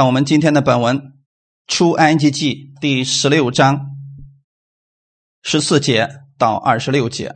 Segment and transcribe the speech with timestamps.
[0.00, 0.98] 看我们今天的本文，
[1.66, 3.98] 《出埃及记》第十六章
[5.42, 7.28] 十四节到二十六节，《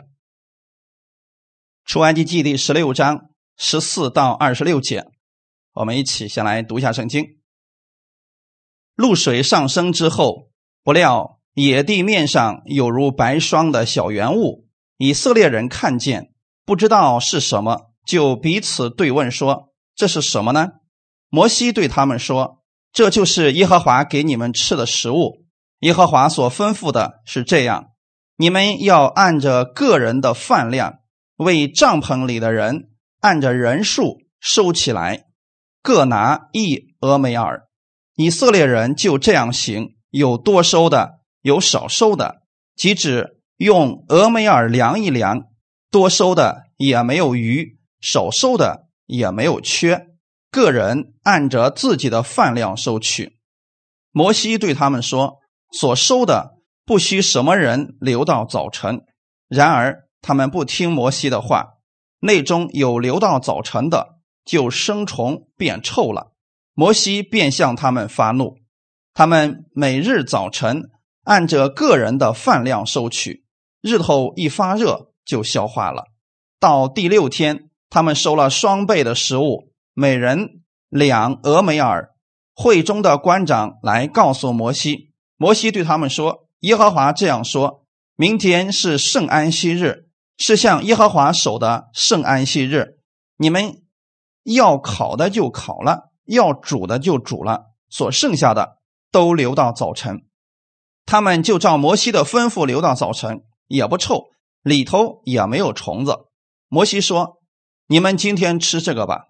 [1.84, 5.04] 出埃及记》第十六章十四到二十六节，
[5.74, 7.36] 我们一起先来读一下圣经。
[8.94, 10.48] 露水上升之后，
[10.82, 16.32] 不料野地面上有如白霜的小圆物，以色列人看见，
[16.64, 20.68] 不知道是什么，就彼此对问说：“这是什么呢？”
[21.34, 22.62] 摩西对他们说
[22.94, 25.42] ：“这就是耶和华给你们吃的食物。
[25.80, 27.86] 耶和华所吩咐的是这样：
[28.36, 31.00] 你们要按着个人的饭量，
[31.38, 32.90] 为帐篷里的人
[33.20, 35.24] 按着人数收起来，
[35.82, 37.64] 各拿一俄梅尔。
[38.14, 42.42] 以色列人就这样行，有多收的，有少收的。
[42.76, 45.46] 即使用俄梅尔量一量，
[45.90, 50.06] 多收的也没有余，少收的也没有缺。”
[50.54, 53.38] 个人按着自己的饭量收取。
[54.12, 55.40] 摩西对他们说
[55.76, 59.02] ：“所收的不需什么人留到早晨。”
[59.50, 61.70] 然而他们不听摩西的话，
[62.20, 66.30] 内中有留到早晨的，就生虫变臭了。
[66.74, 68.58] 摩西便向他们发怒。
[69.12, 70.84] 他们每日早晨
[71.24, 73.44] 按着个人的饭量收取，
[73.80, 76.04] 日头一发热就消化了。
[76.60, 79.73] 到第六天，他们收了双倍的食物。
[79.94, 82.10] 每人两俄梅尔。
[82.56, 90.06] 会中的官长来告诉摩西，摩西对他们说：“耶和华这样说：明天是圣安息日，
[90.38, 92.98] 是向耶和华守的圣安息日。
[93.36, 93.82] 你们
[94.44, 98.78] 要烤的就烤了，要煮的就煮了，所剩下的
[99.10, 100.22] 都留到早晨。
[101.04, 104.26] 他们就照摩西的吩咐留到早晨，也不臭，
[104.62, 106.28] 里头也没有虫子。
[106.68, 107.40] 摩西说：
[107.88, 109.24] 你们今天吃这个吧。”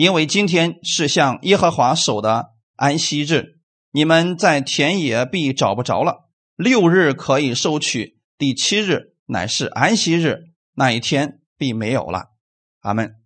[0.00, 3.58] 因为今天是向耶和华守的安息日，
[3.90, 6.30] 你们在田野必找不着了。
[6.56, 12.30] 六日可以收取，第七日乃是安息日，那一天必没有了。
[12.80, 13.16] 阿门。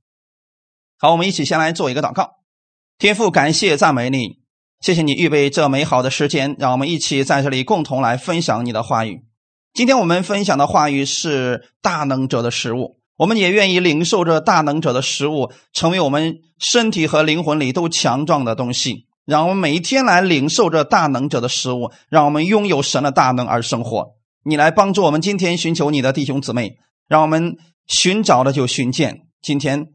[0.99, 2.39] 好，我们一起先来做一个祷告。
[2.99, 4.41] 天父，感谢赞美你，
[4.81, 9.25] 谢谢你预备这美好的时间，让我们一起在这里共同来分享你的话语。
[9.73, 12.99] 今天我们分享的话语是大能者的食物。
[13.17, 19.07] 我们也愿意领受着大能者的食物，成为我们身体和灵魂里都强壮的东西。
[19.25, 24.17] 让我们每一天来领受着大能者的食物，让我们拥有神的大能而生活。
[24.45, 26.77] 你来帮助我们，今天寻求你的弟兄姊妹，
[27.09, 29.23] 让我们寻找的就寻见。
[29.41, 29.87] 今天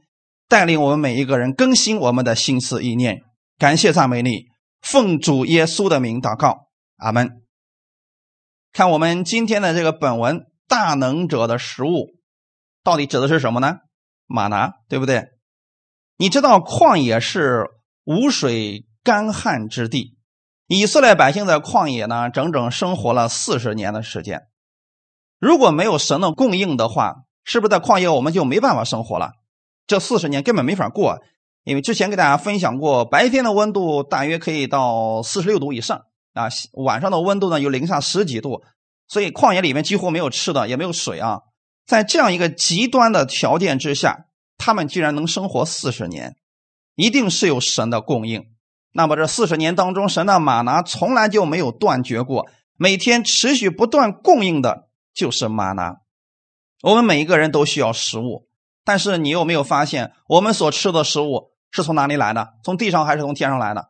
[0.48, 3.22] 带领我们每一个人更新我们的心思意念。
[3.60, 4.46] 感谢赞美你，
[4.82, 7.30] 奉主耶稣的名祷告，阿门。
[8.74, 12.19] 看我们今天的这个本文，大能者的食物。
[12.90, 13.82] 到底指的是什么呢？
[14.26, 15.28] 马拿，对不对？
[16.18, 17.68] 你知道旷野是
[18.04, 20.18] 无水干旱之地，
[20.66, 24.48] 以色列百姓在旷野呢，整整生活了四十年的时间。
[25.38, 29.34] 如果没有神的供应的话，是不是在旷野我们就没办法生活了？
[29.86, 31.20] 这四十年根本没法过，
[31.64, 38.64] 因为之前给大家分享过，白天的温度大约可以到四十六度以上啊，晚上的温度呢有零下十几度，
[39.08, 41.42] 所以旷野里面几乎没有吃的，也没有水啊。
[41.90, 44.28] 在这样一个极端的条件之下，
[44.60, 46.36] 他们居然能生活四十年，
[46.94, 48.46] 一定是有神的供应。
[48.92, 56.02] 那么这四十年当中，神的马拿从来就没有断绝过，每天持续不断供应的就是马拿。
[56.84, 58.48] 我们每一个人都需要食物，
[58.86, 62.50] 但是你有没有发现，我们所吃的食物是从哪里来的？
[62.64, 63.90] 从地上还是从天上来的？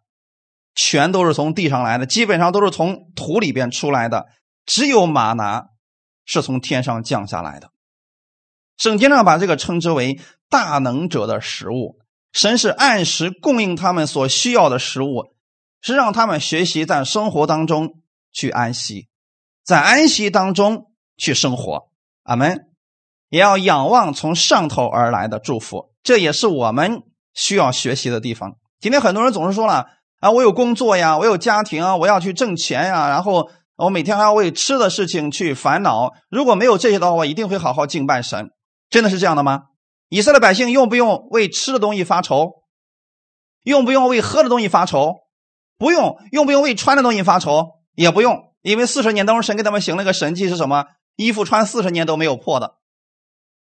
[0.74, 4.28] 全都是从地上来的，基本上都是从土里边出来的。
[4.66, 5.68] 只有马拿
[6.24, 7.72] 是从天上降下来的。
[8.80, 10.20] 圣经上把这个称之为
[10.50, 12.00] 大能者的食物，
[12.32, 15.36] 神是按时供应他们所需要的食物，
[15.82, 18.00] 是让他们学习在生活当中
[18.32, 19.08] 去安息，
[19.64, 20.86] 在安息当中
[21.16, 21.90] 去生活。
[22.24, 22.66] 阿门。
[23.32, 27.04] 也要仰望从上头而来的祝福，这也是我们
[27.36, 28.56] 需要学习的地方。
[28.80, 29.86] 今天很多人总是说了
[30.20, 36.12] 啊，我有工作呀，我有家庭啊，我要去挣钱呀，然后我每天还要为吃的事情去烦恼。
[36.32, 38.50] 如果没有这些的话，我一定会好好敬拜神。
[38.90, 39.64] 真的是这样的吗？
[40.10, 42.64] 以色列百姓用不用为吃的东西发愁？
[43.64, 45.16] 用不用为喝的东西发愁？
[45.78, 46.18] 不用。
[46.32, 47.80] 用不用为穿的东西发愁？
[47.96, 48.54] 也不用。
[48.62, 50.86] 因为四十年当中，神给他们行了个神迹是什么？
[51.16, 52.76] 衣服穿四十年都没有破的，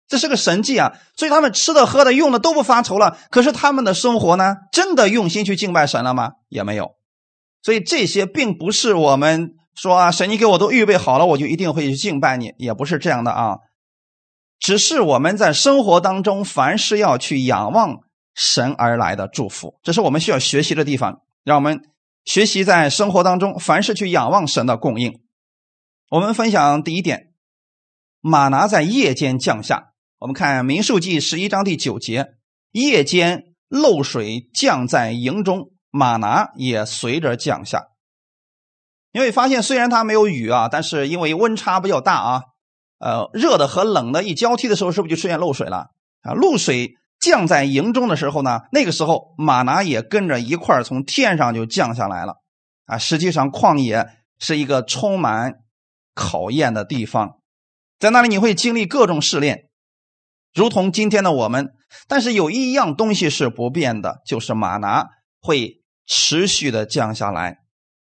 [0.07, 0.93] 这是个神迹啊！
[1.15, 3.17] 所以他们吃的、喝的、用的都不发愁了。
[3.29, 4.55] 可是他们的生活呢？
[4.71, 6.31] 真的用心去敬拜神了吗？
[6.49, 6.95] 也没有。
[7.61, 13.57] 所以这些并不是我们说啊，神你给我都预备好了，我就一定会去敬拜你，也不是这样的啊。
[14.63, 17.99] 只是我们在生活当中，凡是要去仰望
[18.33, 21.19] 神而来的祝福，这是我们需要学习的地方。
[21.43, 21.81] 让我们
[22.23, 25.19] 学习在生活当中，凡事去仰望神的供应。
[26.09, 27.33] 我们分享第一点，
[28.21, 29.91] 马拿在夜间降下。
[30.19, 32.35] 我们看民数记十一章第九节，
[32.71, 37.87] 夜间漏水降在营中，马拿也随着降下。
[39.11, 42.41] 你会发现，虽然它没有雨啊，但是因为温差比较大啊，
[43.03, 45.87] 呃，热的和冷的一交替的时候，是不是就出现漏水了
[46.21, 46.31] 啊？
[46.33, 52.35] 露水降在营中的时候呢，那个时候马拿也跟着一块从天上就降下来了
[52.85, 52.97] 啊。
[52.97, 54.07] 实际上，旷野
[54.39, 55.55] 是一个充满
[56.15, 57.39] 考验的地方，
[57.99, 59.65] 在那里你会经历各种试炼，
[60.53, 61.73] 如同今天的我们。
[62.07, 65.09] 但是有一样东西是不变的，就是马拿
[65.41, 67.59] 会持续的降下来。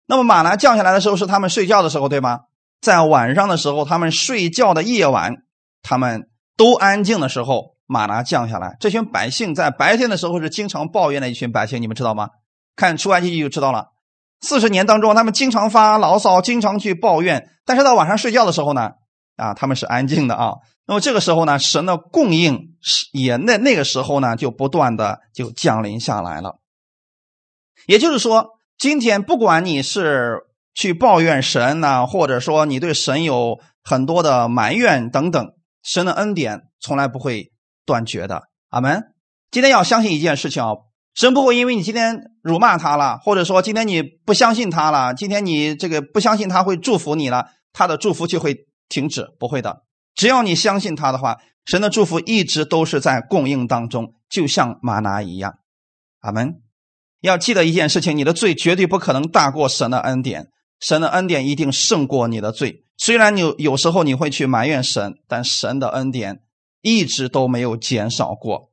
[0.07, 2.41] 那么马拿降下来的时候是他们睡觉的时候，对吗？
[2.81, 5.43] 在晚上的时候，他们睡觉的夜晚，
[5.83, 8.77] 他们都安静的时候，马拿降下来。
[8.79, 12.29] 这群百姓在白天的时候是经常抱怨的一群百姓，你们知道吗？
[12.77, 13.89] 看出埃及记就知道了。
[14.41, 17.51] 四十年当中，他们经常发牢骚，经常去抱怨。
[17.65, 18.93] 但是到晚上睡觉的时候呢，
[19.37, 20.55] 啊，他们是安静的啊。
[20.87, 26.61] 那么这个时候呢，神的供应是也那那个时候呢，就不断的就降临下来了。
[27.87, 28.55] 也就是说。
[28.79, 30.43] 今天不管你是
[30.75, 35.47] 去抱怨神呢，或者说你对神有很多的埋怨等等，
[35.83, 37.53] 神的恩典从来不会
[37.85, 38.45] 断绝的。
[38.69, 39.03] 阿门。
[39.51, 40.75] 今天要相信一件事情啊，
[41.15, 49.85] 神不会因为你今天辱骂他了，或者说今天你不相信他了，今天你这个不相信他会祝福你了，他的祝福就会停止，不会的。
[50.15, 55.55] 只要你相信他的话，神的祝福一直都是在供应当中，就像玛拿一样。
[56.21, 56.61] 阿门。
[57.21, 60.49] 要记得一件事情：你的罪绝对不可能大过神的恩典，
[60.81, 62.85] 神的恩典一定胜过你的罪。
[62.97, 66.43] 虽然你有时候你会去埋怨神，但神的恩典
[66.83, 68.73] 一直都没有减少过。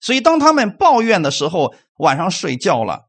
[0.00, 3.08] 所以，当他们抱怨的时候，晚上睡觉了，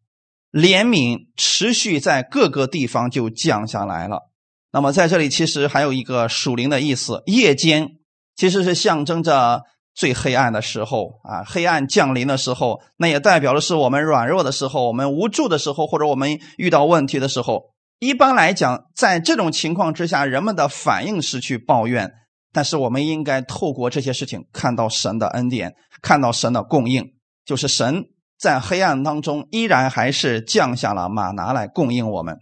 [0.51, 4.31] 怜悯持续在各个地方就降下来了。
[4.71, 7.97] 那么，在这里其实还有一个属灵的意思：夜间
[8.35, 9.63] 其实是象征着。
[9.93, 17.70] 最黑暗的时候啊，黑暗降临的时候，那也代表的是我们软弱的时候，我们无助的时候，或者我们遇到问题的时候。
[18.01, 22.11] 一般来讲，在这种情况之下，人们的反应是去抱怨。
[22.51, 27.13] 但是，我们应该透过这些事情，看到神的恩典，看到神的供应，
[27.45, 28.05] 就是神
[28.39, 32.39] 在黑暗当中依然还是降下了马拿来供应我们。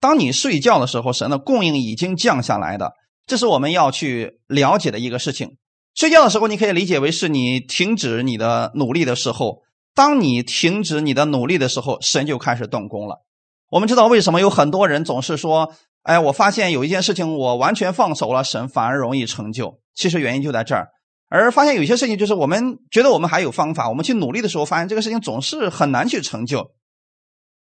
[0.00, 2.94] 当你睡觉的时候，神的供应已经降下来的，
[3.24, 5.56] 这是我们要去了解的一个事情。
[5.94, 9.62] 睡觉的时候，你可以理解为是你停止你的努力的时候。
[9.94, 13.22] 当你停止你的努力的时候，神就开始动工了。
[13.72, 15.72] 我们知道为什么有很多人总是说
[16.04, 20.88] ：“哎，我发现有一件事情，我完全放手了，神反而容易成就。”其实原因就在这儿。
[21.30, 26.72] 而发现有些事情，就是我们觉得我们还有方法，我们去努力的时候，发现这个事情总是很难去成就。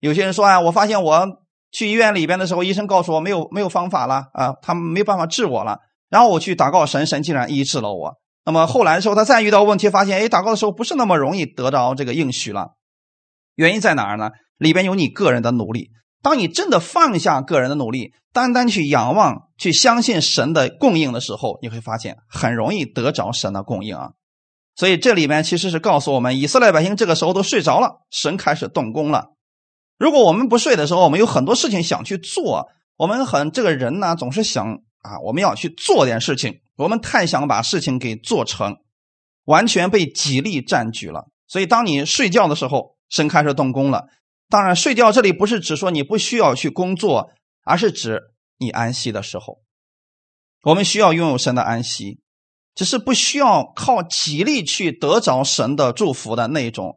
[0.01, 1.29] 有些人说：“啊，我发现我
[1.71, 5.79] 去医院里边的时候，医生告诉我没有没有方法了啊，他们没有办法治我了。”
[6.11, 8.15] 然后我去祷告神，神竟然医治了我。
[8.45, 12.71] 那么后来的时候，他再遇到问题，发现哎，祷告的时候不是那么容易得到这个应许了。
[13.55, 14.31] 原因在哪儿呢？
[14.61, 15.91] 里边有你个人的努力。
[16.23, 24.11] 当你真的放下个人的努力，单单去仰望、去相信神的供应的时候，你会发现很容易得着神的供应啊。
[24.77, 29.31] 所以这里面其实是告诉我们，以色列百姓这个时候都睡着了，神开始动工了。
[29.99, 36.61] 如果我们不睡的时候，我们有很多事情想去做，我们很这个人呢，总是想啊，我们要去做点事情。
[36.77, 38.77] 我们太想把事情给做成，
[39.45, 41.29] 完全被己力占据了。
[41.47, 44.07] 所以，当你睡觉的时候，神开始动工了。
[44.51, 47.31] 当然，睡觉这里不是指说你不需要去工作，
[47.63, 48.21] 而是指
[48.59, 49.61] 你安息的时候。
[50.63, 52.21] 我们需要拥有神的安息，
[52.75, 56.97] 只是不需要靠己力去得着神的祝福的那种，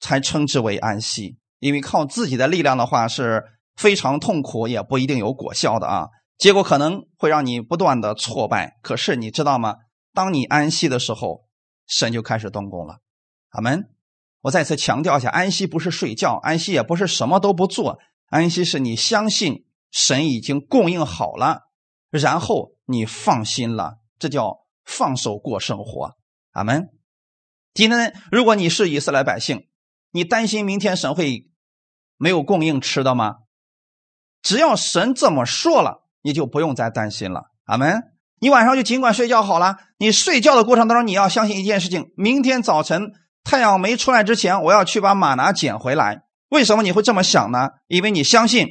[0.00, 1.38] 才称之为安息。
[1.60, 3.42] 因为靠自己的力量的话是
[3.76, 6.08] 非常痛苦，也不一定有果效的啊。
[6.36, 9.76] 结果可能会让你不断的挫败，可是你知道吗？
[10.12, 11.44] 当你安息的时候，
[11.86, 12.98] 神就开始动工了。
[13.50, 13.91] 阿门。
[14.42, 21.70] 我再次强调一下，安息不是睡觉，安息也不是什么都不做，安息是你相信神已经供应好了，
[22.10, 26.16] 然后你放心了，这叫放手过生活。
[26.50, 26.90] 阿门。
[27.72, 29.68] 今天如果你是以色列百姓，
[30.10, 31.50] 你担心明天神会
[32.18, 33.36] 没有供应吃的吗？
[34.42, 36.02] 只要神这么说了。
[36.24, 38.00] 你就不用再担心了，阿门。
[38.38, 39.76] 你晚上就尽管睡觉好了。
[39.98, 43.12] 你睡觉的过程当中，你要相信一件事情：明天早晨
[43.44, 46.22] 太阳没出来之前，我要去把马拿捡回来。
[46.48, 47.70] 为什么你会这么想呢？
[47.86, 48.68] 因为你相信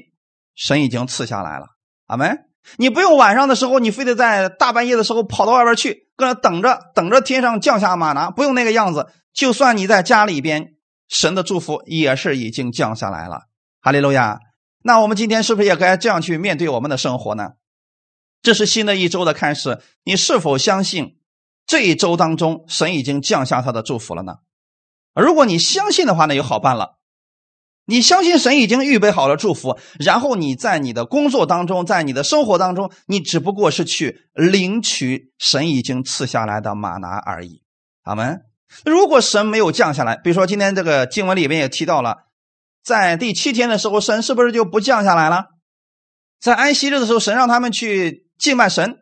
[0.55, 1.67] 神已经赐下来了，
[2.07, 2.45] 阿门。
[2.77, 9.07] 你不用晚上的时候，你非得在大半夜的时候跑到外边去，搁那等着，等着天上降下马拿，不用那个样子。
[9.33, 10.73] 就算你在家里边，
[11.09, 13.47] 神的祝福也是已经降下来了。
[13.81, 14.39] 哈利路亚。
[14.83, 17.53] 那我们今天是不是也该这样去面对我们的生活呢？
[18.41, 21.19] 这是新的一周的开始，你是否相信
[21.65, 24.37] 这一周当中神已经降下他的祝福了呢？
[25.13, 26.97] 如果你相信的话，那就好办了。
[27.85, 37.63] 你相信神已经预备好了祝福，然后你在你的工作当中，在你的生活当中，你只不过是去领取神已经赐下来的玛拿而已。
[38.03, 38.41] 阿门。
[38.85, 42.27] 如果神没有降下来，比如说今天这个经文里面也提到了，
[42.81, 45.47] 在第七天的时候，神是不是就不降下来了？
[46.39, 48.99] 在安息日的时候，神让他们去敬拜神，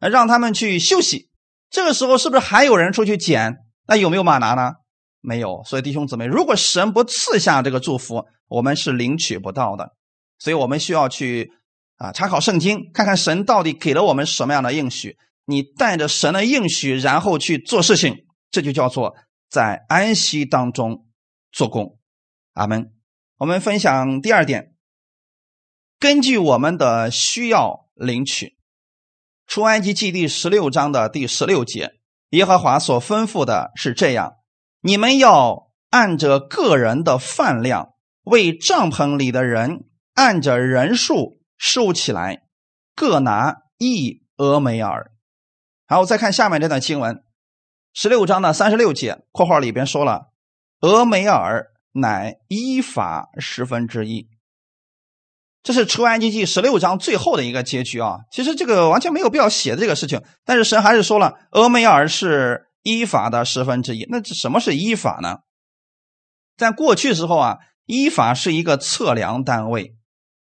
[0.00, 1.30] 让他们去休息。
[1.70, 3.58] 这个时候是不是还有人出去捡？
[3.86, 4.72] 那有没有玛拿呢？
[5.22, 5.62] 没有。
[5.64, 9.94] 所以弟兄姊妹，如果神不赐下这个祝福，我们是领取不到的。
[10.38, 11.50] 所以我们需要去
[11.96, 15.16] 啊查考圣经，看看神到底给了我们什么样的应许。
[15.46, 18.26] 你带着神的应许，然后去做事情。
[18.50, 19.16] 这就叫做
[19.48, 21.06] 在安息当中
[21.50, 21.98] 做工，
[22.52, 22.92] 阿门。
[23.38, 24.74] 我们分享第二点，
[25.98, 28.58] 根据我们的需要领取。
[29.46, 31.94] 出埃及记第十六章的第十六节，
[32.30, 34.34] 耶和华所吩咐的是这样：
[34.82, 39.84] 你们要按着个人的饭量，为帐篷里的人
[40.14, 42.42] 按着人数收起来，
[42.96, 45.12] 各拿一俄梅尔。
[45.86, 47.22] 然后，再看下面这段经文。
[47.94, 50.32] 十六章的三十六节括号里边说了，
[50.80, 54.28] 俄梅尔乃依法十分之一。
[55.62, 58.20] 这是出埃及记十六章最后的一个结局啊。
[58.32, 64.06] 其实这个完全没有必要写的这个事情，但是神还是说了，俄梅尔是依法的十分之一。
[64.08, 65.38] 那什么是依法呢？
[66.56, 69.94] 在过去时候啊，依法是一个测量单位，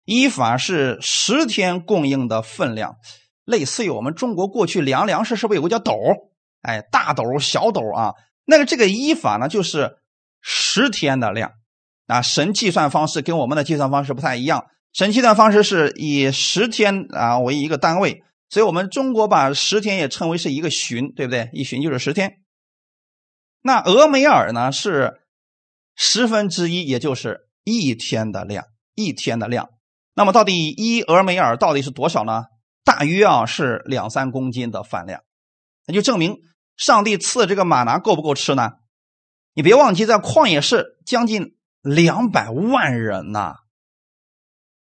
[0.06, 2.96] 依法是十天供应的分量，
[3.46, 5.94] 类似于我们中国过去量粮食是不是有个叫斗？
[6.62, 8.14] 哎，大斗、小斗啊，
[8.46, 9.98] 那个这个依法呢，就是
[10.42, 11.52] 十天的量
[12.08, 12.22] 啊。
[12.22, 18.24] 神计算方式跟我们的计算方式不太一样，神计算方式是以十天啊为一个单位，
[18.54, 21.50] 所以我们中国把十天也称为是一个旬，对不对？
[21.54, 22.34] 一旬就是十天。
[23.64, 25.24] 那俄梅尔呢是
[25.96, 29.70] 十分之一，也就是一天的量，一天的量。
[30.14, 32.44] 那么到底一俄梅尔到底是多少呢？
[32.84, 35.24] 大约啊是两三公斤的饭量，
[35.88, 36.38] 那就证明。
[36.78, 38.74] 上帝赐这个马拿够不够吃呢？
[39.56, 43.56] 你别忘记，在旷野是将近两百万人呐。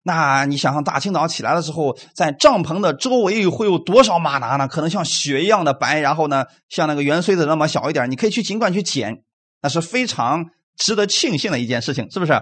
[0.02, 4.66] 那你想想，大清早起来的时候，在帐篷的周围会有多少马拿呢？
[4.68, 8.10] 可能像雪一样的白，然后呢，像那个圆锥子那么小一点。
[8.10, 9.22] 你可以去尽管去捡，
[9.62, 12.32] 那是非常值得庆幸的一件事情，是不是？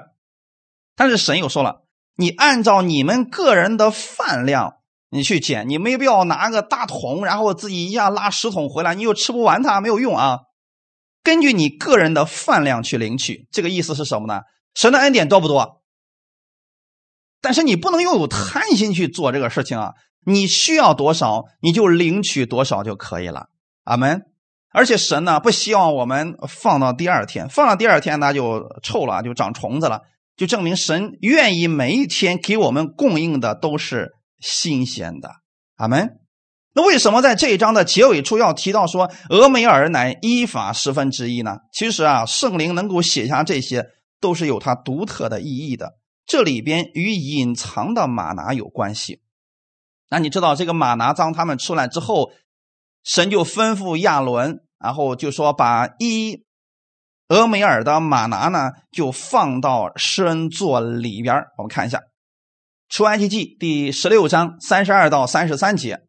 [0.95, 1.83] 但是神又说了，
[2.17, 4.75] 你按照你们个人的饭量。
[5.09, 10.41] 你去捡，你没必要拿个大桶，然后自己一下拉十桶回来，你又吃不完它，没有用啊。
[11.23, 14.41] 根据你个人的饭量去领取，这个意思是什么呢？
[14.75, 15.81] 神的恩典多不多？
[17.41, 19.93] 但是你不能又有贪心去做这个事情啊！
[20.25, 23.47] 你需要多少，你就领取多少就可以了。
[23.85, 24.23] 阿门。
[24.73, 30.03] 而且神呢，不希望我们放到第二天，放到第二天那就臭了，就长虫子了，
[30.37, 34.13] 就证明神愿意每一天给我们供应的都是。
[34.39, 35.31] 新鲜的，
[35.77, 36.19] 阿门。
[36.75, 41.57] 那为什么在这一章的结尾处要提到说俄梅尔乃依法十分之一呢？
[41.73, 43.87] 其实啊，圣灵能够写下这些，
[44.21, 45.95] 都是有它独特的意义的。
[46.27, 49.23] 这里边与隐藏的玛拿有关系。
[50.09, 52.33] 那你知道这个玛拿当他们出来之后，
[53.05, 56.45] 神就吩咐亚伦，然后就说把一
[57.29, 62.03] 俄梅尔的玛拿呢，就放到施恩座里边我们看一下。
[62.89, 66.03] 出埃及记第十六章三十二到三十三节，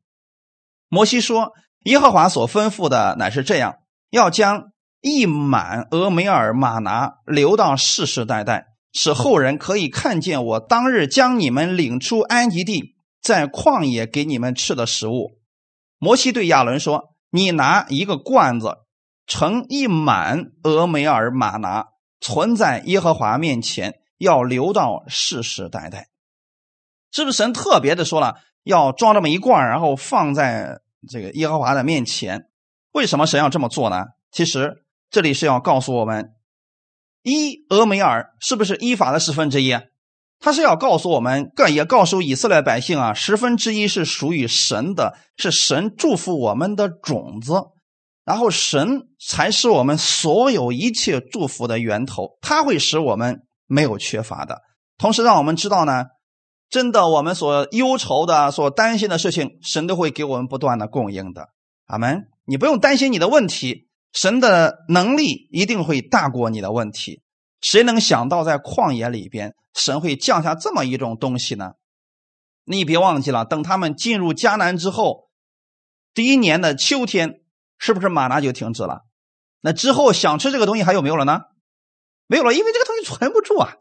[0.90, 1.54] 摩西说
[1.86, 3.80] ：“耶和华所吩咐的乃是这样，
[4.12, 4.72] 要将
[5.02, 15.40] 一满俄梅尔玛拿留到世世代代，使后人可以看见我当日将你们领出埃及地，在旷野给你们吃的食物。”
[16.00, 18.78] 摩西对亚伦说：“你拿一个罐子，
[19.26, 21.88] 盛一满俄梅尔玛拿，
[22.22, 26.10] 存在耶和华面前，要留到世世代代。”
[27.12, 30.80] 是不是神特别的说了要装这么一罐，然后放在
[31.10, 32.50] 这个耶和华的面前？
[32.92, 34.06] 为什么神要这么做呢？
[34.32, 36.34] 其实这里是要告诉我们，
[37.28, 39.78] 一俄梅尔是不是依法的十分之一？
[40.40, 47.54] 他是要告诉我们，更也告诉以色列百姓啊，十分之一是属于神的，是神祝福我们的种子，
[48.24, 54.62] 然后神才是我们所有一切祝福的源头，他会使我们没有缺乏的，
[54.98, 56.06] 同时让我们知道呢。
[56.70, 61.50] 真的，我们所忧愁的、所担心的事情，神都会给我们不断的供应的。
[61.88, 62.24] 阿门！
[62.46, 67.22] 你不用担心你的问题，神的能力一定会大过你的问题。
[67.62, 71.74] 谁能想到在旷野里边，神会降下这么一种东西呢？
[72.66, 75.30] 你别忘记了，等他们进入迦南之后，
[76.14, 77.42] 第一年的秋天，
[77.78, 79.06] 是不是马拿就停止了？
[79.62, 81.42] 那之后想吃这个东西还有没有了呢？
[82.28, 83.76] 没有了，因为这个东西存不住啊。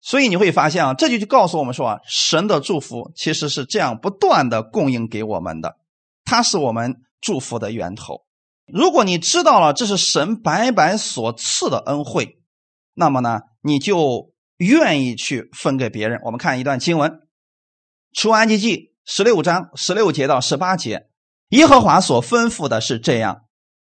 [0.00, 5.76] 所以你会发现啊，这就就告诉我们说啊，神的祝福其实是这样不断的供应给我们的，
[6.24, 8.24] 它是我们祝福的源头。
[8.72, 12.38] 如果你知道了这是神白白所赐的恩惠，
[12.94, 16.20] 那么呢，你就愿意去分给别人。
[16.24, 17.10] 我们看一段经文，
[18.12, 21.08] 《出埃及记》十六章十六节到十八节，
[21.50, 23.42] 耶和华所吩咐的是这样：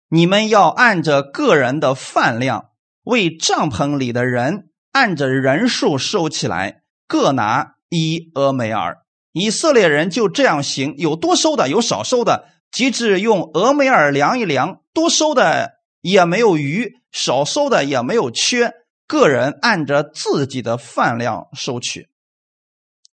[0.10, 2.70] 你们要按着个人的饭量，
[3.04, 4.66] 为帐篷里的人。
[4.92, 8.98] 按着人数收起来，各拿一俄梅尔。
[9.34, 12.48] 以色列人就这样行，有多收的，有少收的。
[12.72, 18.74] 即至用俄梅尔量一量，多收的也没有余，少收的也没有缺。
[19.08, 22.10] 个人按着自己的饭量收取。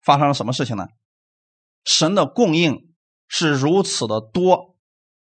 [0.02, 0.88] 发生了什么事情呢？
[1.84, 2.88] 神的供应
[3.28, 4.76] 是如此的多，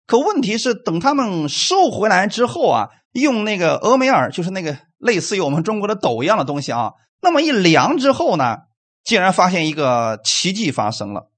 [0.07, 4.79] 可问题是，等他们收回来之后啊，用那个俄梅尔，就是那个。
[5.03, 8.59] 类似于我们中国的斗一样的东西啊，那么一量之后呢，
[9.03, 11.33] 竟然发现一个奇迹发生了，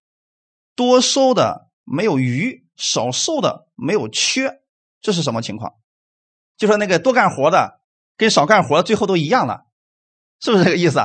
[0.77, 4.61] 多收的没有余，少瘦的没有缺，
[5.01, 5.75] 这是什么情况？
[6.57, 7.81] 就说那个多干活的
[8.17, 9.67] 跟少干活最后都一样了，
[10.41, 11.01] 是不是这个意思？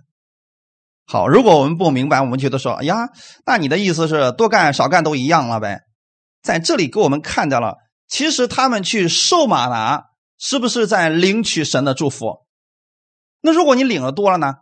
[1.06, 3.10] 好，如果我们不明白，我们觉得说，哎呀，
[3.44, 5.82] 那你的意思是多干少干都一样了呗？
[6.42, 7.76] 在这里给我们看到了，
[8.08, 10.06] 其实他们去瘦马拿。
[10.38, 12.44] 是不是在领取神的祝福？
[13.40, 14.56] 那如果你领的多了呢？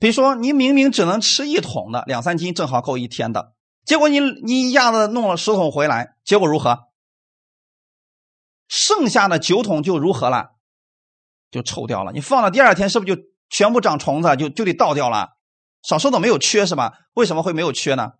[0.00, 3.52] 比如说，你明明只能吃一桶的，两三斤正好够一天的，
[3.86, 6.88] 结果你你一下子弄了十桶回来，结果如何？
[8.68, 10.56] 剩下的九桶就如何了？
[11.52, 12.10] 就臭掉了。
[12.12, 15.28] 你放到第二天，是不是就全部长虫子，就就得倒掉了？
[15.82, 16.92] 少收的没有缺是吧？
[17.14, 18.10] 为什么会没有缺呢？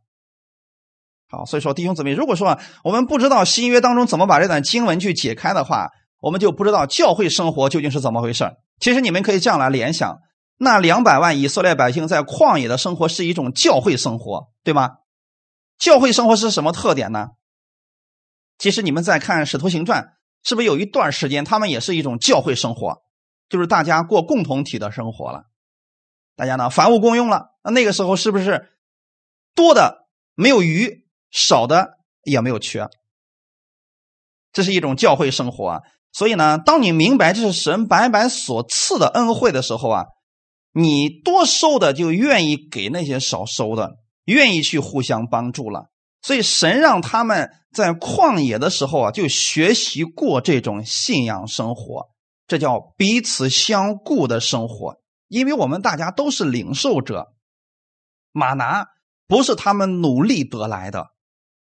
[1.29, 10.19] 好，所以说弟兄姊妹，如果说我们不知道新约当中怎么把这段经文去解开的话，我们就不知道教会生活究竟是怎么回事其实你们可以这样来联想：
[10.59, 14.99] 那两百万以色列百姓在旷野的生活是一种教会生活，对吗？
[15.79, 17.29] 教会生活是什么特点呢？
[18.59, 20.03] 其实你们在看《使徒行传》，
[20.49, 23.03] 是不是有一段时间他们也是一种教会生活，
[23.49, 25.45] 就是大家过共同体的生活了？
[26.35, 27.51] 大家呢，凡物共用了。
[27.63, 28.71] 那那个时候是不是
[29.55, 32.89] 多的没有余，少的也没有缺？
[34.53, 35.83] 这是一种教会生活。
[36.13, 40.07] 所以呢，当你明白这是神白白所赐的恩惠的时候啊，
[40.73, 45.91] 你多收的就愿意给那些少收的，愿意去互相帮助了。
[46.23, 52.11] 所以神让他们在旷野的时候啊，就学习过这种信仰生活，
[52.47, 55.01] 这叫彼此相顾的生活。
[55.29, 57.33] 因为我们大家都是领受者，
[58.33, 58.87] 马拿
[59.27, 61.09] 不是他们努力得来的，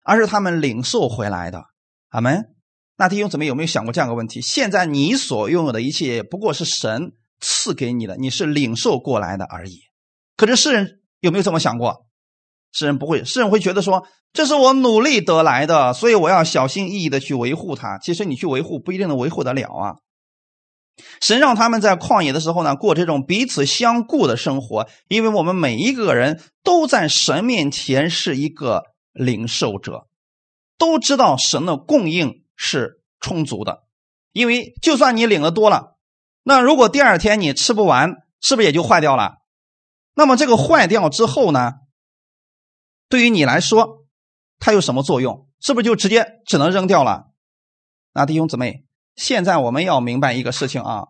[0.03, 1.65] 而是他们领受回来的。
[2.09, 2.55] 阿门。
[2.99, 4.41] 那弟兄姊妹有没有想过这样一个问题？
[4.41, 9.81] 现在你所拥有的一切不过是神赐给你的，你是领受过来的而已。
[10.35, 12.06] 可是世人有没有这么想过？
[12.77, 17.99] 世人不会，世人会觉得说这是我努力得来的，所以我要小心翼翼的去维护它。
[17.99, 19.97] 其实你去维护不一定能维护得了啊。
[21.21, 30.07] 神让他们在旷野的时候呢，过这种彼此相顾的生活，因为我们每一个人都在神面前是一个领受者，
[30.77, 32.43] 都知道神的供应。
[32.59, 33.83] 是充足的，
[34.33, 35.99] 因为就算你领的多了，
[36.43, 39.35] 那如果第二天你吃不完，是不是也就坏掉了？
[40.15, 41.73] 那么这个坏掉之后呢，
[43.09, 44.07] 对于你来说，
[44.59, 45.49] 它有什么作用？
[45.61, 47.31] 是不是就直接只能扔掉了？
[48.13, 51.05] 那弟兄姊妹，现在我们要明白一个事情啊，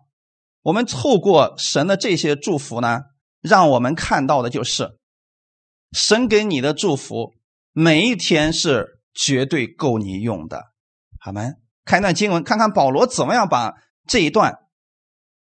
[0.61, 3.01] 我们透过神的这些祝福呢，
[3.41, 4.97] 让我们看到的就是，
[5.91, 7.33] 神给你的祝福，
[7.73, 10.63] 每一天是绝对够你用的。
[11.19, 13.73] 好们看一段经文，看看保罗怎么样把
[14.07, 14.59] 这一段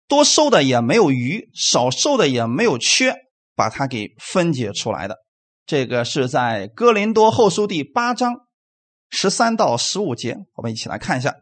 [0.08, 3.14] 多收的也没有余，少收的也没有缺，
[3.54, 5.25] 把它给分解出来的。
[5.66, 8.46] 这个是在哥林多后书第八章
[9.10, 11.34] 十三到十五节，我们一起来看一下。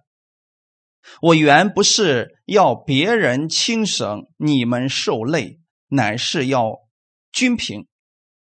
[1.21, 6.81] 我原不是要别人轻省，你们受累，乃是要
[7.31, 7.87] 均平，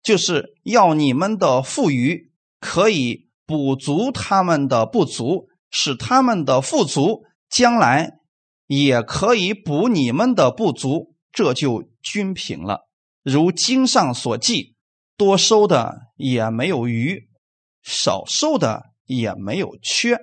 [0.03, 5.49] 就是要你们的富余可以补足他们的不足。
[5.77, 8.19] 使他们的富足，将来
[8.67, 12.87] 也可以补你们的不足，这就均平了。
[13.23, 14.74] 如经上所记，
[15.17, 17.27] 多收的也没有余，
[17.83, 20.17] 少收的也没有缺。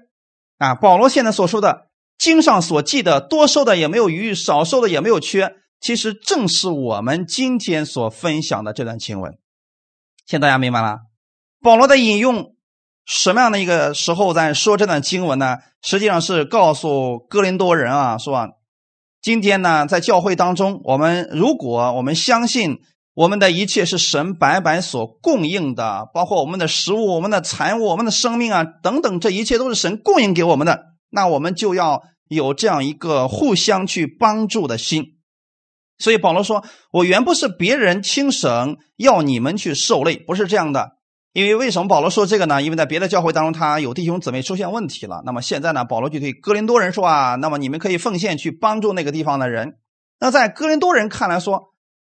[0.58, 9.38] 啊，保罗现在所说的经上所记的多收的也没有余，少收的也没有缺，其实正是我们今天所分享的这段经文。
[10.26, 10.98] 现在大家明白了？
[11.60, 12.54] 保罗的引用
[13.04, 15.58] 什么样的一个时候在说这段经文呢？
[15.82, 18.48] 实际上是告诉哥林多人啊，说
[19.20, 22.78] 今天呢，在教会当中，我们如果我们相信
[23.14, 32.02] 我们的一切是神白白所供应的，包括我们的食物、我们的财物、我们的生命啊等等，这一切都是神供应给我们的，那我们就要。
[32.28, 35.18] 有这样一个互相去帮助的心，
[35.98, 40.92] 所以保罗说：“我原不是别人轻省，要你们去受累，不是这样的。
[41.34, 42.62] 因为为什么保罗说这个呢？
[42.62, 45.20] 因为在别的教会当中，他有弟兄姊妹出现问题了。
[45.26, 49.74] 那么现在呢，保罗就对哥林多人说啊，那么你们可以奉献去帮助那个地方的人。
[50.18, 51.71] 那在哥林多人看来说。”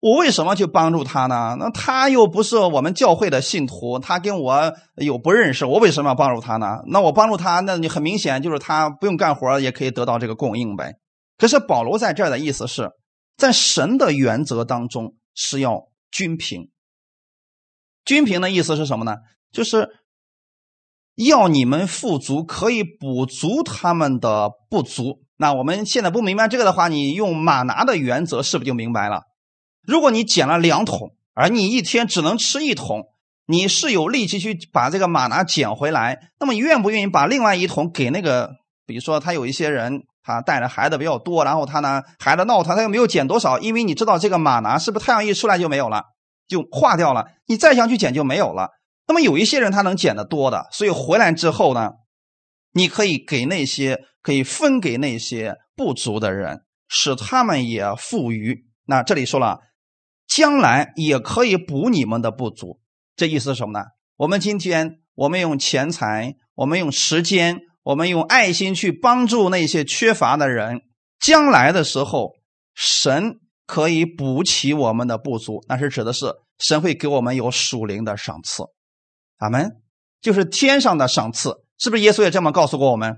[0.05, 1.57] 我为什么去帮助他呢？
[1.59, 6.83] 那他又不是我们教会的信徒，他跟我有不认识，我为什么要帮助他呢？
[6.88, 10.93] 那我帮助他，那你很明显就是他不用干活也可以得到这个供应呗。
[11.38, 12.90] 可是保罗在这儿的意思是，
[13.38, 16.69] 在神的原则当中是要均平。
[18.05, 19.17] 均平的意思是什么呢？
[19.53, 19.88] 就是
[21.14, 25.23] 要你们富足，可以补足他们的不足。
[25.38, 29.23] 那我们现在不明白这个的话，你用马拿的原则是不是就明白了？
[29.87, 33.09] 如果你捡了两桶，而你一天只能吃一桶，
[33.47, 38.51] 你是有力气去把这个马拿捡回来，那么愿不愿意把另外一桶给那个？
[38.87, 46.03] 比如说，他有一些人，他带着孩子比较多，然后他呢，孩子闹他，他又没有捡多少，因为你知道这个马拿是不是太阳一出来就没有了，
[46.47, 48.68] 就化掉了，你再想去捡就没有了。
[49.07, 51.92] 那么有一些人他能捡的多的，所以回来之后呢，
[52.73, 58.66] 你可以给那些可以分给那些不足的人，使他们也富余。
[58.87, 59.61] 那这里说了。
[60.27, 62.81] 将来也可以补你们的不足，
[63.17, 63.87] 这意思是什么呢？
[64.17, 70.83] 我们今天我们用钱财，我们用时间，我们用爱心去帮助那些缺乏的人，
[71.21, 72.33] 将来的时候，
[72.75, 75.65] 神可以补齐我们的不足。
[75.69, 76.27] 那是指的是
[76.59, 78.63] 神会给我们有属灵的赏赐，
[79.39, 79.77] 阿门，
[80.21, 82.03] 就是天上的赏赐，是不是？
[82.03, 83.17] 耶稣也这么告诉过我们。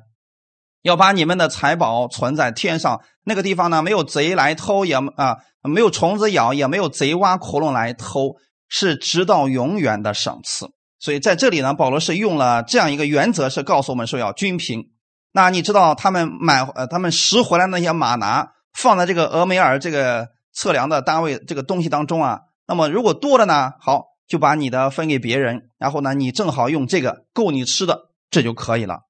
[0.87, 3.83] 要把你们的财宝存在天上那个地方呢？
[3.83, 8.37] 没有贼来偷，也啊没有虫子咬，也没有贼挖窟窿来偷，
[8.69, 10.69] 是直到永远的赏赐。
[11.01, 14.85] 所以在这里呢，保罗是用了这样一个原则，是告诉我们说要均平。
[15.33, 22.39] 那你知道他们买呃他们拾回来那些马拿放在这个俄梅尔这个测量的单位这个东西当中啊？
[22.69, 29.01] 那么如果多了呢，好就把你的分给别人，然后呢你正好用这个够你吃的，这就可以了。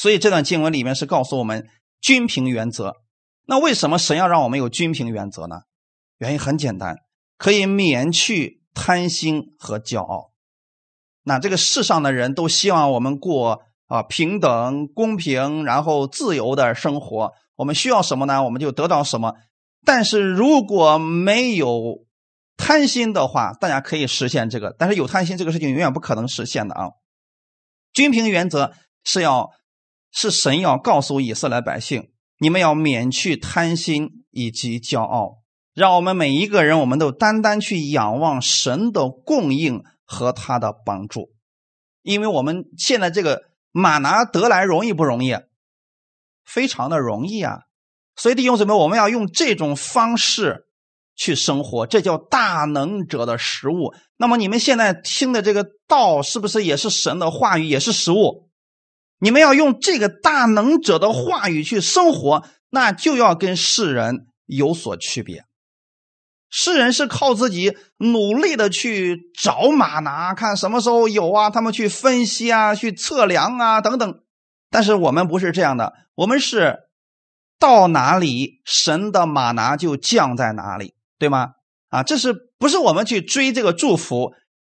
[0.00, 1.68] 所以这段经文里面是告诉我们
[2.00, 2.96] 均平原则。
[3.44, 5.64] 那为什么神要让我们有均平原则呢？
[6.16, 6.96] 原因很简单，
[7.36, 10.30] 可以免去贪心和骄傲。
[11.24, 17.32] 那这个世上的人都希望我们过啊平等、公平，然后自由的生活。
[17.56, 18.42] 我们需要什么呢？
[18.44, 19.34] 我们就得到什么。
[19.84, 22.06] 但是如果没有
[22.56, 24.74] 贪心的话，大家可以实现这个。
[24.78, 26.88] 但是有贪心这个事情永远不可能实现的啊。
[27.92, 28.72] 均平原则
[29.04, 29.50] 是要。
[30.10, 35.38] 是神要告诉以色列百姓，你们要免去贪心以及骄傲，
[35.74, 41.30] 让我们每一个人，我们都单单去仰望神的供应和他的帮助，
[42.02, 45.36] 因为我们现在这个马拿得来容易不容易？
[46.44, 47.60] 非常的容易啊！
[48.16, 50.66] 所以弟兄姊妹，我们要用这种方式
[51.14, 53.94] 去生活，这叫大能者的食物。
[54.16, 58.49] 那么你们现在听的这个道，是不是也是神的话语，也是食物？
[59.20, 65.44] 你们要用这个大能者的话语去生活，那就要跟世人有所区别。
[66.48, 74.20] 世人是靠自己努力的去找马拿，看什么时候有啊，他们去分析啊，去测量啊等等。
[74.68, 76.78] 但是我们不是这样的，我们是
[77.58, 81.52] 到哪里神的马拿就降在哪里，对吗？
[81.88, 84.32] 啊，这是不是我们去追这个祝福？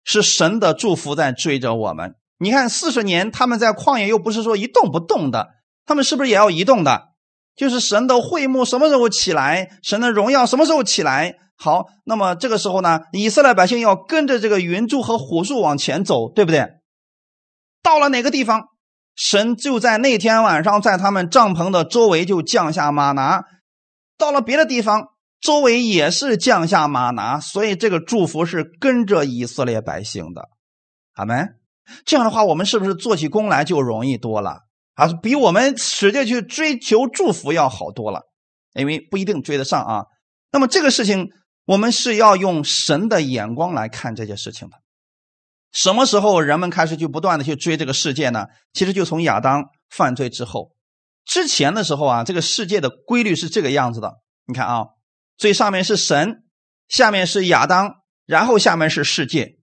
[0.05, 2.17] 是神的祝福在追着我们。
[2.43, 5.51] 你看，四十年他们在旷野又不是说一动不动的，
[5.87, 7.11] 他们是不是也要移动的？
[7.55, 11.37] 就是神的会幕什么时候起来，神的荣耀什么时候起来？
[11.57, 16.67] 好，那么这个时候呢，以色列百姓要跟着这个云柱和火柱往前走，对不对？
[17.81, 18.65] 到了哪个地方，
[19.15, 23.43] 神就在那天晚上在他们帐篷的周围就降下马拿；
[24.19, 27.39] 到了别的地方，周围也是降下马拿。
[27.39, 30.49] 所以这个祝福是跟着以色列百姓的，
[31.15, 31.62] 阿门。
[32.05, 34.61] 这样的话，我们是不是做起工来就容易多了
[34.95, 35.12] 啊？
[35.23, 38.23] 比我们使劲去追求祝福要好多了，
[38.75, 40.05] 因为不一定追得上啊。
[40.51, 41.29] 那么这个事情，
[41.64, 44.77] 我们是要用神的眼光来看这件事情的。
[45.73, 48.47] 什么时候人们开始去不断的去追这个世界呢？
[48.73, 50.73] 其实就从亚当犯罪之后，
[51.25, 54.12] 之前的时候啊，这个世界的规律是这个样子的。
[54.47, 54.85] 你看啊，
[55.38, 56.45] 最上面是神，
[56.88, 57.95] 下面是亚当，
[58.27, 59.57] 然后下面是世界，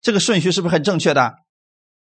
[0.00, 1.34] 这个顺序是不是很正确的？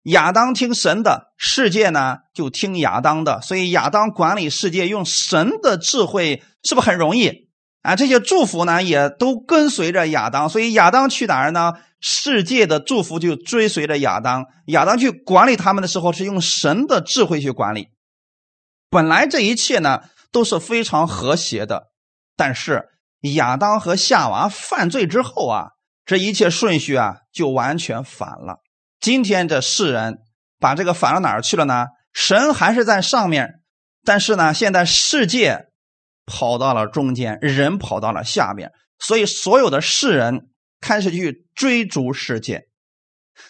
[0.04, 7.48] 亚当听神的，世界呢就听亚当的，所以亚当管理世界用神的智慧，是不是很容易
[7.82, 7.94] 啊？
[7.96, 11.74] 这些祝福呢也都跟随着亚当，所以亚当去哪儿呢？
[12.00, 14.46] 世界的祝福就追随着亚当。
[14.68, 17.88] 亚当去管理他们的时候，是用神的智慧去管理。
[18.88, 20.00] 本来这一切呢
[20.32, 21.88] 都是非常和谐的，
[22.36, 22.88] 但是
[23.34, 25.72] 亚当和夏娃犯罪之后啊，
[26.06, 28.60] 这一切顺序啊就完全反了。
[29.00, 30.18] 今天这世人
[30.58, 31.86] 把这个反到哪儿去了呢？
[32.12, 33.60] 神还是在上面，
[34.04, 35.68] 但是呢，现在世界
[36.26, 42.66] 跑到了中间，人跑到了下面，所以所有的世人开始去追逐世界。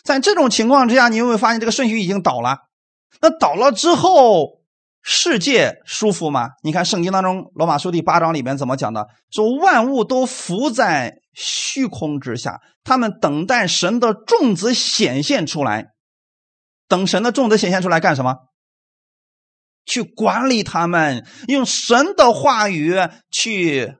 [0.04, 2.58] 在这种情况之下，你有没有发现这个顺序已经倒了？
[3.20, 4.60] 那倒了之后，
[5.02, 6.50] 世界舒服吗？
[6.62, 9.08] 你看圣经当中罗马书第八章里面怎么讲的？
[9.30, 11.19] 说万物都伏在。
[11.32, 15.92] 虚空之下，他们等待神的种子显现出来。
[16.88, 18.36] 等神的种子显现出来干什么？
[19.86, 22.96] 去管理他们，用神的话语
[23.30, 23.96] 去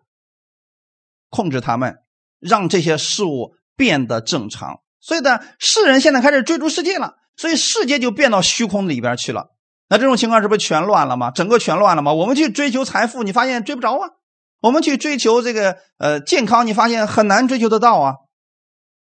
[1.29, 1.97] 控制他们，
[2.39, 4.81] 让这些事物变得正常。
[5.01, 9.49] 所以呢，世人现在开始追逐世界了，所以世界就变到虚空里边去了。
[9.89, 11.31] 那这种情况是不是全乱了吗？
[11.31, 12.13] 整个全乱了吗？
[12.13, 14.11] 我们去追求财富，你发现追不着啊。
[14.61, 18.15] 我们去追求这个呃健康，你发现很难追求得到啊。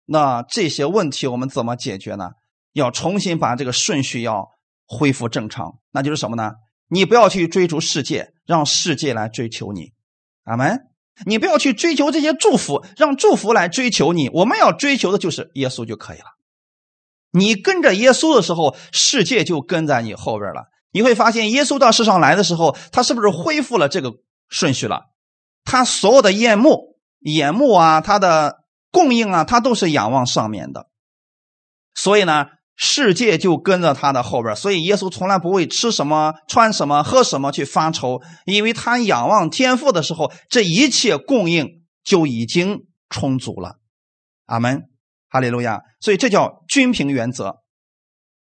[0.06, 2.32] 那这些问题我们怎么解决呢？
[2.74, 4.50] 要重新把这个顺序要
[4.86, 6.52] 恢复正常，那就是什么呢？
[6.90, 9.94] 你不要去追逐世界，让世界来追求你。
[10.44, 10.80] 阿门。
[11.26, 14.28] 你不要去追求这些祝福，让祝福来追求你。
[14.34, 16.26] 我们要追求的就是耶稣就可以了。
[17.32, 20.66] 你跟着耶稣的时候，世界就跟在你后边了。
[20.92, 24.12] 你会发现，耶稣到世上来的时候，他是不是恢复了这个
[24.50, 25.04] 顺序了？
[25.66, 30.88] 他所有的眼目、眼目啊，他的供应啊，他都是仰望上面的，
[31.94, 32.46] 所以呢，
[32.78, 34.56] 世界就跟着他的后边。
[34.56, 43.80] 所以耶稣从来不会吃什么、穿什么、喝什么去发愁，因为他仰望天父的时候，这一切供应就已经充足了。
[44.46, 44.84] 阿门，
[45.28, 45.82] 哈利路亚。
[46.00, 47.58] 所以这叫均平原则。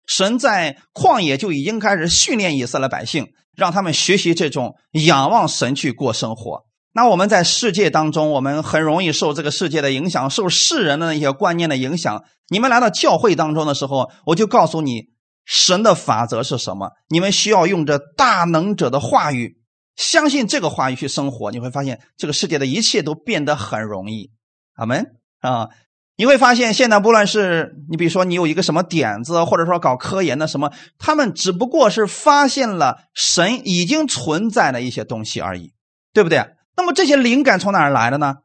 [0.07, 6.65] 神在旷野就已经开始训练以色列百姓，让他们学习这种仰望神去过生活。
[6.93, 12.23] 那我们在世界当中，我们很容易受这个世界的影响，受世人的那些观念的影响。
[12.49, 15.05] 你们来到教会当中的时候，我就告诉你，
[15.45, 16.91] 神的法则是什么？
[17.09, 19.57] 你们需要用着大能者的话语，
[19.95, 24.31] 相信这个话语去生活，你会发现这个世界的一切都变得很容易。
[24.75, 25.05] 阿门
[25.39, 25.69] 啊！
[26.17, 35.73] 你会发现，现在不论是你，比如说你有一个什么点子，或者说搞科研的什么，他们只不过是发现了神已经存在的一些东西而已，
[36.13, 36.45] 对不对？
[36.75, 38.35] 那么这些灵感从哪儿来的呢？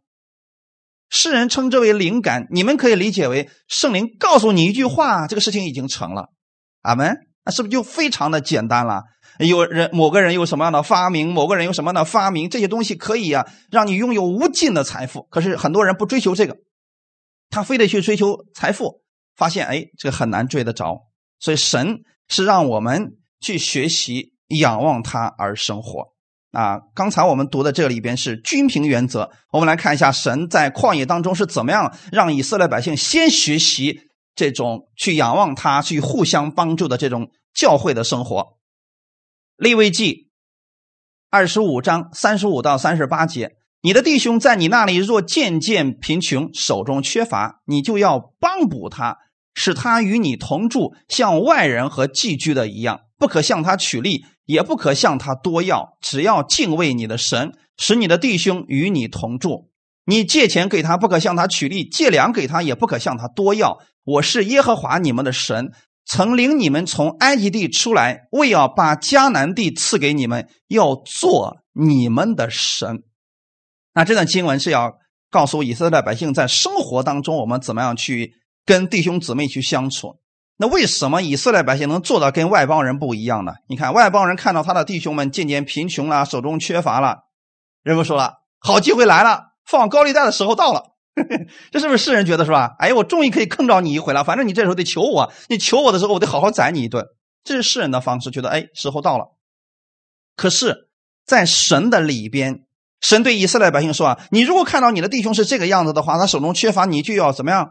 [1.09, 6.31] 世人称之为灵感，你们可以理解为圣灵告诉你一句话，这个事情已经成了。
[6.83, 7.17] 阿门。
[7.45, 9.05] 那是不是就非常的简单了？
[9.39, 15.23] 有人某个人有什么样的发明，某个人有什么样的发明，这些东西可以啊，让你拥有无尽的财富。
[15.31, 16.57] 可是很多人不追求这个，
[17.49, 19.05] 他非得去追求财富，
[19.37, 21.03] 发现哎，这个很难追得着。
[21.39, 26.16] 所以神是让我们去学习仰望他而生活。
[26.57, 29.31] 啊，刚才我们读的这里边是均平原则。
[29.53, 34.01] 我们来看一下，神在旷野当中是怎么样让以色列百姓先学习
[34.35, 38.57] 这种去仰望他、去互相帮助的这种教会的生活。
[39.59, 40.31] 立位记
[41.29, 49.19] 二十五章三十五到三十八节：你的弟兄在你那里若渐渐贫穷，手中缺乏，你就要帮补他，
[49.57, 54.25] 使他与你同住，像外人和寄居的一样，不可向他取利。
[54.45, 59.73] 也不可向他多要，只要敬畏你的神，使你的弟兄与你同住。
[60.05, 63.79] 你借钱给他，不可向他取利；借粮给他，也不可向他多要。
[64.05, 65.73] 我是耶和华你们的神，
[66.05, 73.03] 曾领你们从埃及地出来，为要把迦南地赐给你们，要做你们的神。
[73.95, 78.35] 那这段经文是要告诉以色列百姓，在生活当中，我们怎么样去
[78.67, 80.19] 跟弟兄姊妹去相处。
[80.59, 83.53] 那为什么以色列百姓能做到跟外邦人不一样呢？
[83.69, 87.21] 你看，外邦人看到他的弟兄们渐渐贫穷了，手中缺乏了，
[87.83, 90.95] 人们说了，好机会来了，放高利贷的时候到了。
[91.73, 92.75] 这是不是世人觉得是吧？
[92.79, 94.25] 哎，我终于可以坑着你一回了。
[94.25, 97.07] 反正你这时候得求我，你求我的时候，我得好好宰你一顿。
[97.45, 99.37] 这是世人的方式，觉得哎，时候到了。
[100.37, 100.89] 可是，
[101.25, 102.65] 在神的里边，
[103.01, 107.71] 神对以色列百姓说啊，你如果看到你的弟兄是这个样子的话，他手中缺乏，你就要怎么样？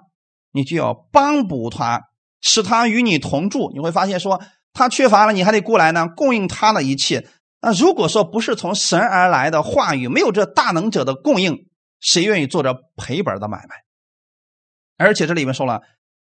[0.56, 2.02] 你就要帮补他。
[2.42, 4.42] 使他与你同住，你会发现说
[4.72, 7.28] 他缺乏了，你还得过来呢，供应他的一切。
[7.62, 11.66] 那如果说不是从神而来的话语，没有这大能者的供应，
[12.00, 13.76] 谁愿意做这赔本的买卖？
[14.98, 15.82] 而且这里面说了，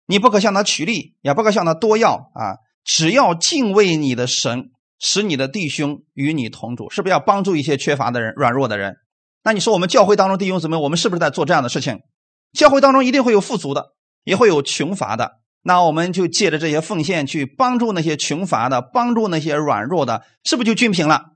[0.07, 2.57] 你不可向他取利，也不可向他多要啊！
[2.83, 8.95] 只要敬畏你的神，使你的弟兄与你同住，是不是要帮助一些缺乏的人、软弱的人？
[9.43, 11.99] 那你说我们教会当中弟兄姊妹，我们是不是在做这样的事情？
[12.53, 15.39] 教会当中一定会有富足的，也会有穷乏的。
[15.61, 21.33] 那我们就借着这些奉献去帮助那些穷乏的，帮助那些软弱的，是不是就均平了？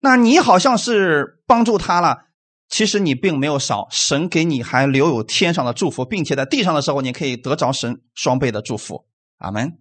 [0.00, 2.26] 那你好像是帮助他了，
[2.68, 9.06] 其实你并没有少，神给你还留有天上的祝福，并且在地上的时候，你可以得着神双倍的祝福。
[9.38, 9.78] 阿门。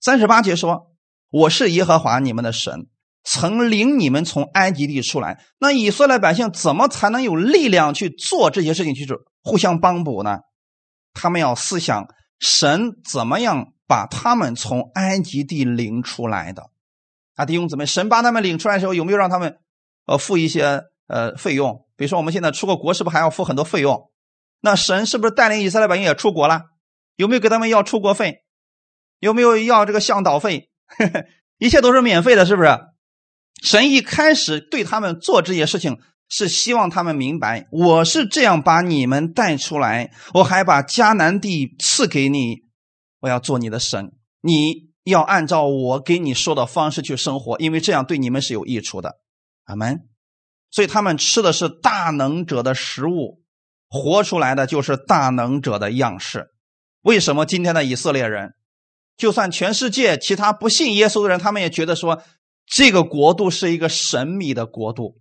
[0.00, 0.92] 三十八节说
[1.30, 2.88] ：“我是耶和华你们的神，
[3.22, 9.06] 曾领你们从埃及地出来。”那以色列百姓怎么才能有力量去做这些事情，去
[9.42, 10.40] 互相帮补呢？
[11.16, 12.06] 他们要思想。
[12.38, 16.70] 神怎么样把他们从埃及地领出来的？
[17.34, 19.56] 啊，弟兄姊妹，神把他们领出来的时候，有没有让他们
[20.04, 21.86] 呃付一些呃费用？
[21.96, 24.10] 比如说我们现在出个国，是不是还要付很多费用？
[24.60, 26.64] 那神是不是带领以色列百姓也出国了？
[27.16, 28.44] 有没有给他们要出国费？
[29.18, 30.68] 有没有要这个向导费？
[31.56, 32.68] 一切都是免费的，是不是？
[33.62, 35.98] 神一开始对他们做这些事情。
[36.28, 42.64] 是希望他们明白，我是这样把你们带出来，我还把迦南地赐给你，
[43.20, 49.20] 我要做你的神，你要按照我给你说的方式去生活，因为这样对你们是有益处的。
[49.64, 50.08] 阿门。
[50.72, 53.42] 所以他们吃的是大能者的食物，
[53.88, 56.48] 活出来的就是大能者的样式。
[57.02, 58.54] 为什么今天的以色列人，
[59.16, 62.20] 就算全世界其他不信耶稣的人，他们也觉得说
[62.66, 65.20] 这个国度是一个神秘的国度？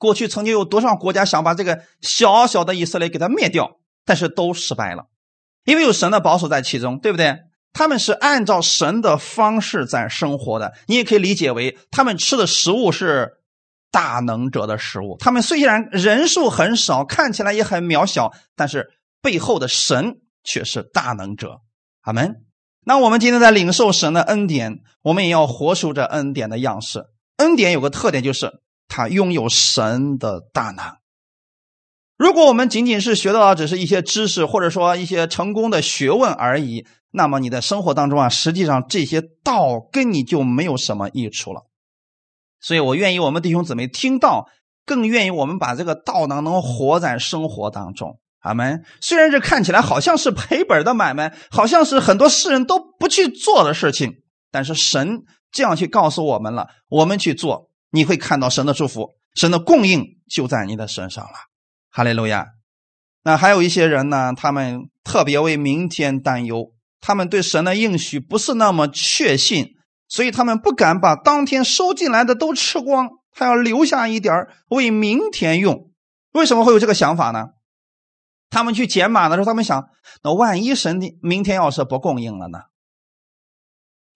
[0.00, 5.04] 过去曾经有多少国家想把这个小小的以色列给它灭掉，但是都失败了，
[5.66, 7.36] 因为有神的保守在其中，对不对？
[7.74, 13.32] 他们是按照神的方式在生活的，你也可以理解为他们吃的食物是
[13.90, 15.18] 大能者的食物。
[15.20, 18.88] 他们虽然人数很少，看起来也很渺小，但是
[19.20, 21.60] 背后的神却是大能者。
[22.00, 22.36] 阿门。
[22.86, 27.04] 那我们今天在领受神的恩典，我们也要活出这恩典的样式。
[27.36, 28.62] 恩典有个特点就是。
[28.90, 30.96] 他拥有神的大能。
[32.18, 41.62] 如果我们仅仅是学到的只是一些知识，或者说一些成功的学问而已，那么你在生活当中啊，实际上这些道跟你就没有什么益处了。
[42.60, 44.48] 所以我愿意我们弟兄姊妹听到，
[44.84, 48.18] 更愿意我们把这个道能能活在生活当中。
[48.40, 48.84] 阿门。
[49.00, 54.16] 虽然这看起来好像是赔本的买卖，好像是很多世人都不去做的事情，
[54.50, 57.69] 但是神这样去告诉我们了，我们去做。
[57.90, 61.32] 你会看到神的祝福，神的供应就在你的身上了，
[61.90, 62.46] 哈利路亚。
[63.22, 69.74] 那还有一些人呢，他们特别为明天担忧，他们对神的应许不是那么确信，
[70.08, 75.90] 所以他们不敢把当天收进来的都吃光，他要留下一点为明天用。
[76.32, 77.48] 为什么会有这个想法呢？
[78.48, 79.88] 他们去捡马的时候，他们想，
[80.22, 82.60] 那万一神明天要是不供应了呢？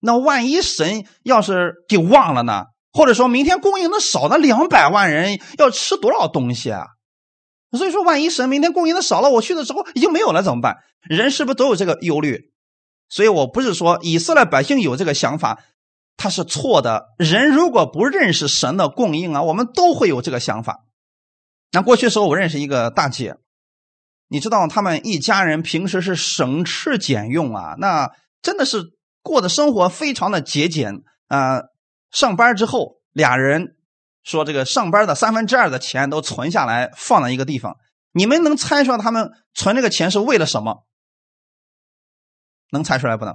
[0.00, 2.66] 那万一神要是给忘了呢？
[2.94, 6.86] 或者说明天供应的少，那两百万人要吃多少东西啊？
[7.72, 10.76] 所以说，万一神明天供应的少了，我去的时候已经没有了怎么办？
[11.02, 12.52] 人是不是都有这个忧虑？
[13.08, 15.60] 所以我不是说以色列百姓有这个想法，
[16.16, 17.06] 他是错的。
[17.18, 20.84] 人如果不认识神的供应啊，我们都会有这个想法。
[21.72, 23.34] 那过去时候，我认识一个大姐，
[24.28, 31.60] 你知道他们一家人平时是省吃俭用啊，那真的是过的生活非常的节俭啊。
[32.14, 33.76] 上班之后，俩人
[34.22, 37.76] 说：“这个上班的三分之二的钱都存下来，放在一个地方。
[38.12, 40.84] 你们能猜出来他们存这个钱是为了什么？
[42.70, 43.34] 能猜出来不能？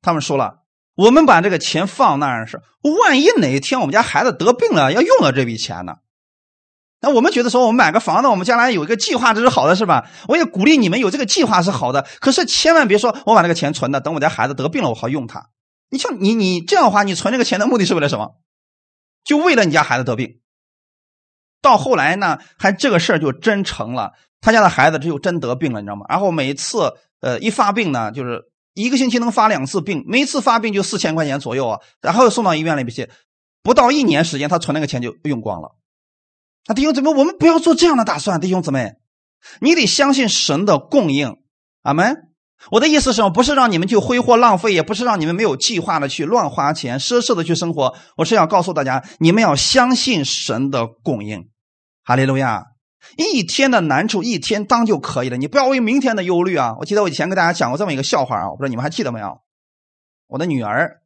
[0.00, 0.62] 他们说了，
[0.94, 2.62] 我们把这个钱放那儿是，
[3.02, 5.96] 万一哪一天我们家孩子得病了，要用到这笔钱呢。
[7.00, 10.08] 那我们觉得说，我们买个房子，我们将来有一个计划，这是好的，是吧？
[10.28, 12.06] 我也鼓励你们有这个计划是好的。
[12.20, 15.48] 可是千万别说我把这个钱存的，等我家孩子得病了，我好用它。”
[15.90, 18.36] 你像你你这样的话，你存这个钱的目的是为了什么？
[19.24, 20.40] 就为了你家孩子得病。
[21.60, 26.06] 到后来呢，还这个事儿就真成了，他家的孩子就真得病了，你知道吗？
[26.08, 28.44] 然后每次呃一发病呢，就是
[28.74, 33.10] 一个星期能发两次病，每次发病就四千块钱左右啊，然后送到医院里边去，
[33.62, 35.74] 不到一年时间，他存那个钱就用光了。
[36.66, 38.94] 那弟兄姊妹，我们不要做这样的打算，弟兄姊妹，
[39.60, 41.38] 你得相信神的供应，
[41.82, 42.27] 阿门。
[42.70, 43.30] 我的意思是什么？
[43.30, 47.94] 不是让你们去挥霍浪费，也不是让你们没有计划的去乱花钱、奢侈的去生活。
[48.16, 51.48] 我是要告诉大家，你们要相信神的供应。
[52.04, 52.64] 哈利路亚！
[53.16, 56.74] 一天的难处一天当就可以了，你不要为明天的忧虑啊！
[56.80, 59.40] 我记得我以前跟大家讲过这么一个笑话啊，我不知道你们还记得没有？
[60.26, 61.00] 我的女儿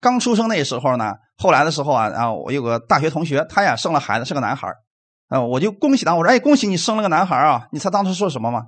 [0.00, 4.68] 刚出生那时候呢，后来的时候啊，啊我有个大学同学，他呀生了孩子，是个男孩
[5.28, 8.64] 啊，我就恭喜他，我说：“哎，恭喜你生了个男孩啊！”你猜当时说什么吗？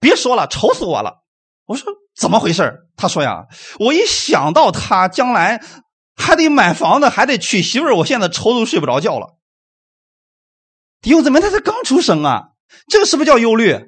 [0.00, 1.22] 别说了，愁死我了。
[1.68, 3.44] 我说：“怎么回事？”他说：“呀，
[3.78, 5.62] 我一想到他将来
[6.16, 9.36] 还得买房子，还得娶媳妇儿，我现在愁都睡不着觉了。”
[11.00, 12.48] 弟兄姊妹，他才刚出生啊，
[12.88, 13.78] 这个是不是叫忧虑？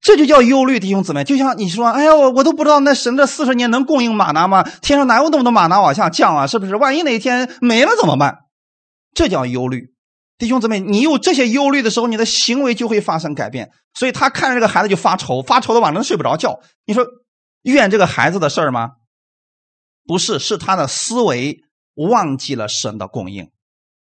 [0.00, 1.24] 这就叫忧虑，弟兄姊妹。
[1.24, 4.62] 就像你说：“哎呀，我我都不知道那神这四十年能供应马拿吗？
[4.80, 6.46] 天上哪有那么多马拿往下降啊？
[6.46, 6.76] 是不是？
[6.76, 8.38] 万一哪一天没了怎么办？”
[9.12, 9.92] 这叫忧虑。
[10.38, 13.72] 弟兄姊妹，你有这些忧虑的时候，你的行为就会发生改变。
[13.98, 16.60] 所以他看着这个孩子就发愁，发愁的晚上睡不着觉。
[16.86, 17.04] 你说
[17.62, 18.92] 怨这个孩子的事儿吗？
[20.06, 21.58] 不是，是他的思维
[21.96, 23.50] 忘记了神的供应。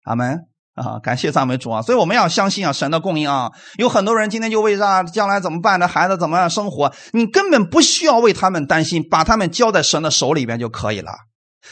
[0.03, 0.45] 阿门
[0.75, 0.99] 啊！
[0.99, 1.81] 感谢赞美主啊！
[1.81, 3.51] 所以我们要相信啊，神的供应啊。
[3.79, 5.79] 有很多人今天就为啥将来怎么办？
[5.79, 6.93] 这孩子怎么样生活？
[7.13, 11.11] 你根本不需要为他们担心，把他们交在神的手里边就可以了。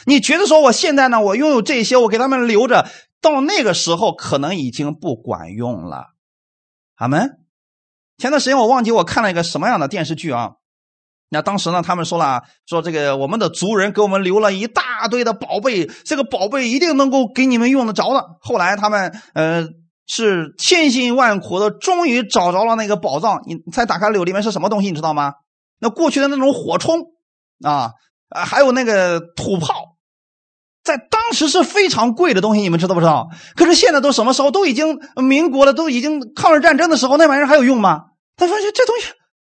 [0.04, 2.88] 你觉得说我现在呢，我拥有这些，我给他们留着。
[3.22, 6.08] 到那个时候，可能已经不管用了。
[6.96, 7.45] 阿门。
[8.18, 10.52] 前段时间我忘记我看了一个什么样的电视剧啊？
[11.28, 18.24] 那当时呢，他们说了，说这个我们的族人给我们留了一大堆的宝贝，这个宝贝一定能够给你们用得着的。
[18.40, 19.66] 后来他们呃
[20.06, 23.42] 是千辛万苦的，终于找着了那个宝藏。
[23.44, 24.88] 你才打开里面是什么东西？
[24.88, 25.32] 你知道吗？
[25.80, 27.08] 那过去的那种火铳
[27.64, 27.90] 啊
[28.28, 29.95] 啊，还有那个土炮。
[30.86, 33.28] 在当时是非常贵的东西，你们知道不知道？
[33.56, 34.52] 可是现在都什么时候？
[34.52, 38.02] 都已经民国了，都已经抗日战争的时候，那玩意儿还有用吗？
[38.36, 39.12] 他说：“这这东西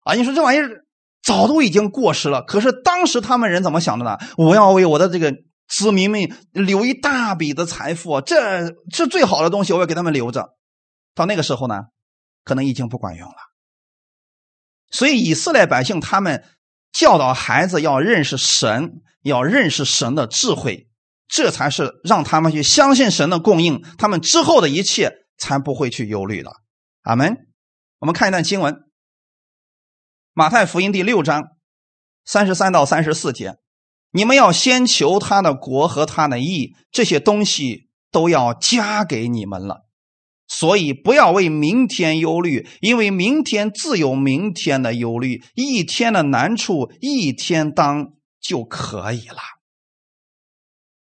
[0.05, 0.85] 啊，你说这玩意儿
[1.21, 2.41] 早都已经过时了。
[2.43, 4.17] 可是当时他们人怎么想的呢？
[4.37, 5.33] 我要为我的这个
[5.67, 6.21] 子民们
[6.53, 10.47] 留一大笔的财富，这是最好的东西，我要给他们留着。
[11.13, 11.81] 到那个时候呢，
[12.45, 13.35] 可能已经不管用了。
[14.89, 16.45] 所以以色列百姓他们
[16.93, 20.86] 教导孩子要认识神，要认识神的智慧。”
[21.27, 26.51] 这才是让他们去相信神的供应，他们之后的一切才不会去忧虑了。
[27.03, 27.37] 阿门。
[27.99, 28.73] 我们看一段经文，
[30.33, 31.43] 《马太福音》第六章
[32.23, 33.55] 三十三到三十四节：
[34.11, 39.87] 你们要先求他的国和他的义，这些东西都要加给你们了。
[40.47, 49.39] 所以不要为明天忧虑，因为明天自有明天的忧虑，一天的难处一天当就可以了。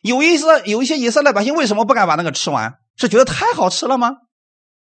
[0.00, 2.74] 有意思，有一些以色列百姓为什么不敢把那个吃完？
[2.96, 4.12] 是觉得太好吃了吗？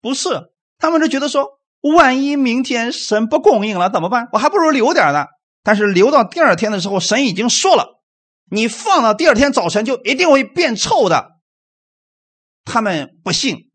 [0.02, 4.30] 不是，他们是觉得说，万一明天神不供应了怎么办？
[4.34, 5.26] 我还不如留点呢。
[5.64, 8.02] 但是留到第二天的时候，神已经说了，
[8.50, 11.32] 你放到第二天早晨就一定会变臭的。
[12.64, 13.70] 他们不信，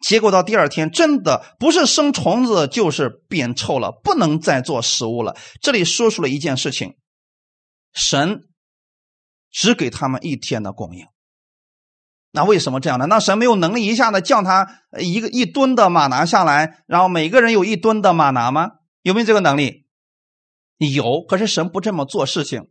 [0.00, 5.36] 结果到第二天真的不是生虫子就是变臭了，不能再做食物了。
[5.60, 6.94] 这里说出了一件事情，
[7.92, 8.44] 神。
[9.52, 11.06] 只给他们一天的供应，
[12.32, 13.06] 那为什么这样呢？
[13.06, 18.70] 那神没有能力一下子降他一个一吨的马拿下来，然后每个人有一吨的马拿吗？
[19.02, 19.86] 有没有这个能力？
[20.78, 22.68] 有，可是神不这么做事情。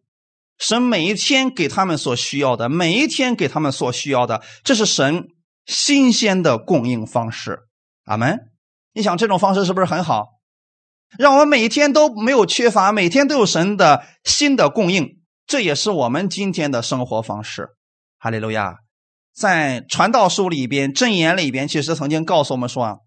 [0.57, 5.29] 神每一天给他们所需要的，每一天给他们所需要的，这是神
[5.65, 7.59] 新鲜的供应方式。
[8.05, 8.51] 阿门。
[8.93, 10.41] 你想这种方式是不是很好？
[11.17, 15.20] 让我们每一天都没有缺乏，每天都有神的新的供应。
[15.51, 17.71] 这也是我们今天的生活方式，
[18.17, 18.77] 哈利路亚！
[19.35, 22.97] 在传道书里边、箴言里边，其实曾经告诉我们说啊，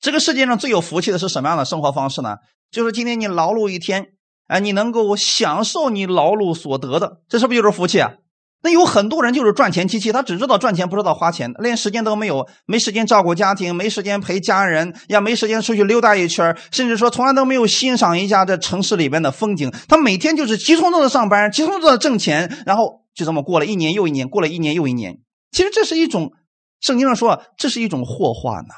[0.00, 2.36] 这个世界上最有福气的是什么样的生活方式呢？
[2.70, 4.12] 就是今天你劳碌一天，
[4.46, 8.12] 哎，你能够享受你劳碌所得的，这是不是就是福气啊？
[8.60, 19.72] 那有很多人就是赚钱机器，他只知道赚钱，不知道花钱，连时间都没有，没时间照顾家庭，没时间陪家人，也没时间出去溜达一圈甚至说从来都没有欣赏一下这城市里边的风景。
[19.86, 25.20] 他每天就是急匆匆的上班，急匆匆的挣钱，然后就这么过了一年又一年，过了一年又一年。
[25.52, 26.32] 其实这是一种，
[26.80, 28.74] 圣经上说这是一种祸患呐。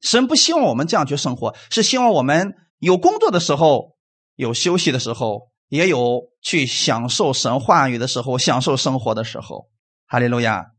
[0.00, 3.96] 神不希望我们这样去生活，是希望我们有工作的时候，
[4.34, 5.48] 有休息的时候。
[5.68, 9.68] 也有去享受神话语的时候，享受生活的时候，
[10.06, 10.72] 哈利路亚！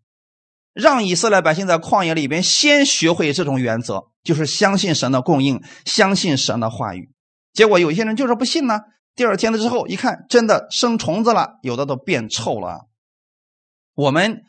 [0.73, 7.11] 让以色列百姓在旷野里边先学会这种原则，就是相信神的供应，相信神的话语。
[7.53, 8.79] 结果有些人就是不信呢。
[9.15, 12.87] 第二天的之后一看，真的生虫子了，有的都变臭了。
[13.95, 14.43] 我们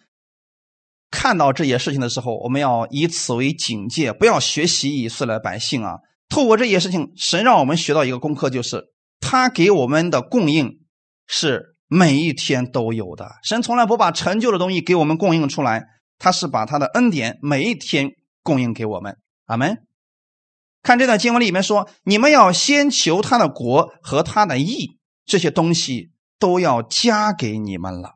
[1.11, 5.97] 看到这些事情的时候，我们要以此为警戒，不要学习以色列百姓啊。
[6.29, 8.93] 透过这些事情，神让我们学到一个功课，就是。
[9.21, 10.81] 他给我们的供应
[11.27, 13.37] 是每一天都有的。
[13.43, 15.85] 神从来不把陈旧的东西给我们供应出来，
[16.19, 18.11] 他是把他的恩典每一天
[18.43, 19.19] 供应给我们。
[19.47, 19.79] 阿门。
[20.83, 28.15] 看这段经文里面说：“你们要先求他的国和他的义，这些东西都要加给你们了。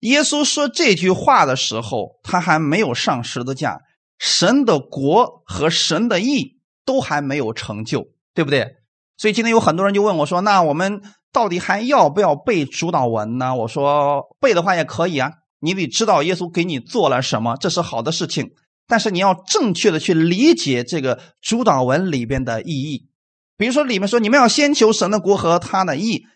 [0.00, 3.80] 耶稣说这句话的时候，他还没有上十字架，
[4.18, 8.74] 神的国和神的义都还没有成就，对不对？
[9.18, 11.00] 所以今天有很多人就问我说：“那我们
[11.32, 18.50] 到底还要不要背主导文呢？”我说：“背的话也可以啊，你得知道耶稣给你做了什么，这是好的事情。
[18.86, 23.08] 但是你要正确的去理解这个主导文里边的意义。
[23.56, 26.26] 比如说里面说你们要先求神的国和他的义，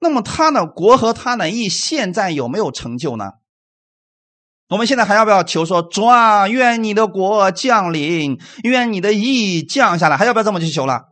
[0.00, 3.32] 那么他的国和他的义现在有没有成就呢？
[4.68, 11.07] 我们现在还要不要求说主啊，愿你的国降临，愿你的义降下来，还要不要这么去求了？”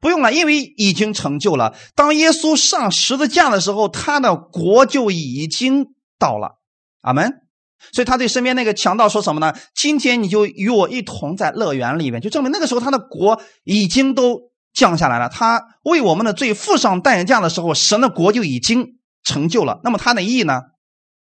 [0.00, 1.74] 不用了，因为已经成就了。
[1.94, 5.86] 当耶稣上十字架的时候，他的国就已经
[6.18, 6.58] 到了。
[7.02, 7.32] 阿门。
[7.92, 9.54] 所以他对身边那个强盗说什么呢？
[9.74, 14.38] 今天你就与我一同在乐园里面，就证明那个时候他的国已经都
[14.74, 15.30] 降下来了。
[15.30, 19.80] 他为我们的罪付上代价的时候，神的国就已经成就了。
[19.82, 20.60] 那么他的意义呢？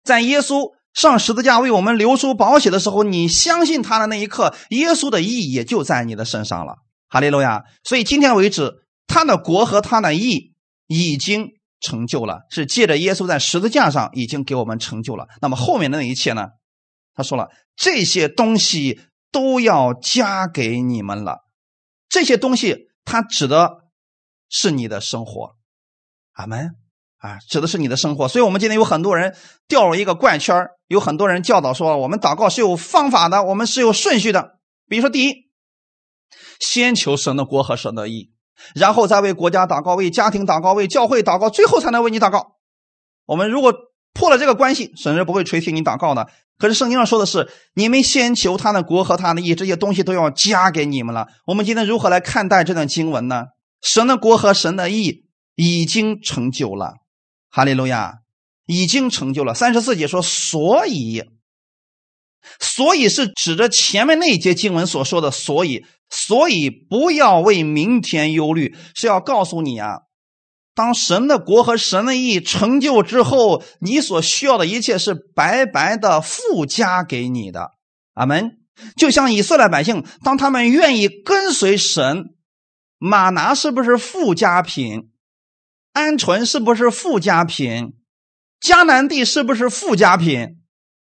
[0.02, 6.76] 在耶稣上十字架为我们流出宝血的时候，你相信他的那一刻，耶稣的意义也就在你的身上了。
[7.10, 7.64] 哈利路亚！
[7.82, 8.72] 所以今天为止，
[9.08, 10.54] 他的国和他的义
[10.86, 11.48] 已经
[11.80, 15.26] 成就了，是借着耶稣在十字架上已经给我们成就了。
[15.42, 16.46] 那么后面的那一切呢？
[17.12, 19.00] 他说了，这些东西
[19.32, 21.40] 都要加给你们了。
[22.08, 23.78] 这些东西，他指的
[24.48, 25.56] 是你的生活。
[26.34, 26.76] 阿门
[27.18, 28.28] 啊，指的是你的生活。
[28.28, 29.36] 所以，我们今天有很多人
[29.66, 34.60] 掉入一个怪圈有很多人教导说，我们祷告是有方法的，我们是有顺序的。
[34.86, 35.49] 比如说，第一。
[36.60, 38.30] 先求神的国和神的义，
[38.74, 42.58] 然后再为国家祷告，为家庭祷告，为教会祷告，最后才能为你祷告。
[43.26, 43.74] 我们如果
[44.12, 46.28] 破了这个关系，神是不会垂听你祷告的。
[46.58, 51.26] 可是圣经上说的是，你们先求他的国和他的义，这些东西都要加给你们了。
[51.46, 53.46] 我们今天如何来看待这段经文呢？
[53.80, 56.96] 神的国和神的义已经成就了，
[57.48, 58.18] 哈利路亚，
[58.66, 59.54] 已经成就了。
[59.54, 61.24] 三十四节说，所以。
[62.58, 70.00] 所以是指着前面那一节经文所说的，所以，所以不要为明天忧虑，是要告诉你啊，
[70.74, 77.70] 当神的国和神的义成就之后，你所需要的一切是白白的附加给你的。
[78.14, 78.58] 阿门。
[78.96, 82.34] 就像以色列百姓，当他们愿意跟随神，
[82.96, 85.10] 马拿是不是附加品？
[85.92, 87.92] 鹌鹑是不是附加品？
[88.58, 90.62] 迦南地是不是附加品？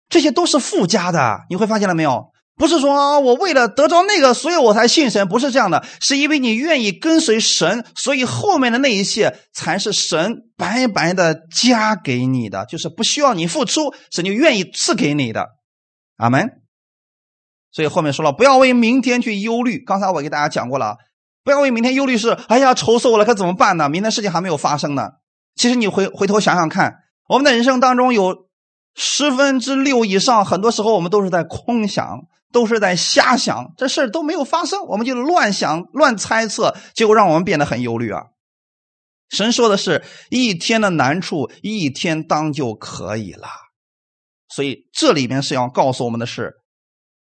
[0.09, 2.30] 这些都是附加的，你会发现了没有？
[2.61, 15.47] 不是说我为了得着那个，所以我才信神，不是这样的，是因为你愿意跟随神，所以后面的那一切才是神白白的加给你的，就是不需要你付出，神就愿意赐给你的。
[16.17, 16.61] 阿门。
[17.71, 19.79] 所以后面说了，不要为明天去忧虑。
[19.79, 20.97] 刚才我给大家讲过了，
[21.43, 23.89] 不要为明天忧虑，是哎呀愁死我了，可怎么办呢？
[23.89, 25.09] 明天事情还没有发生呢。
[25.55, 26.93] 其实你回回头想想看，
[27.27, 28.51] 我们的人生当中有。
[28.93, 38.23] 十分之六以上，很多时候我们都是在空想，都是在瞎想，这事都没有发生，我们就乱想、乱猜测，结果让我们变得很忧虑啊。
[39.29, 43.47] 神说的是一天的难处一天当就可以了，
[44.49, 46.55] 所以这里面是要告诉我们的是，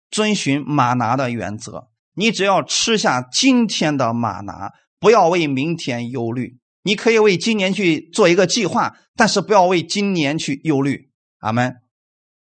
[0.09, 6.59] 遵循马拿的原则，你只要吃下今天的马拿，不要为明天忧虑。
[6.84, 11.11] 你可以为今年去做一个计划，但是不要为今年去忧虑。
[11.39, 11.75] 阿门，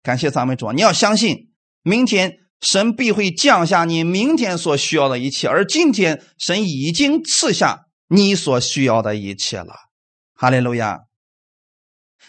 [0.03, 0.71] 感谢赞美主！
[0.71, 9.73] 你要相信，明天神必会降下你明天所需要的一切，而今天神已经赐下你所需要的一切了。
[10.33, 11.01] 哈利路亚！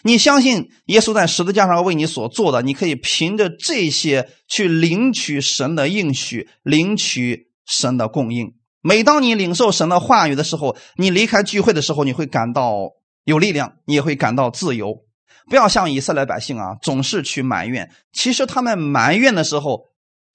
[0.03, 8.53] 你相信耶稣在十字架上为你所做的，你可以凭着这些去领取神的应许，领取神的供应。
[8.81, 12.91] 每当你领受神的话语的时候，你离开聚会的时候，你会感到
[13.23, 15.03] 有力量，你也会感到自由。
[15.49, 17.89] 不要像以色列百姓啊，总是去埋怨。
[18.13, 19.85] 其实他们埋怨的时候，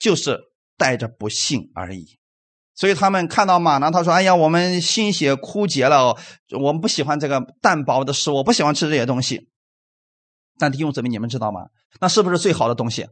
[0.03, 0.40] 就是
[0.76, 2.18] 带着不幸而已。
[2.74, 6.16] 所以他们看到马拿，他说：“哎呀，我们心血枯竭了，
[6.59, 9.48] 我们不喜欢这个淡薄的食物，不喜欢吃这些东西。”
[10.59, 11.61] 但弟兄姊妹，你们知道吗？
[12.00, 13.07] 那是不是最好的东西？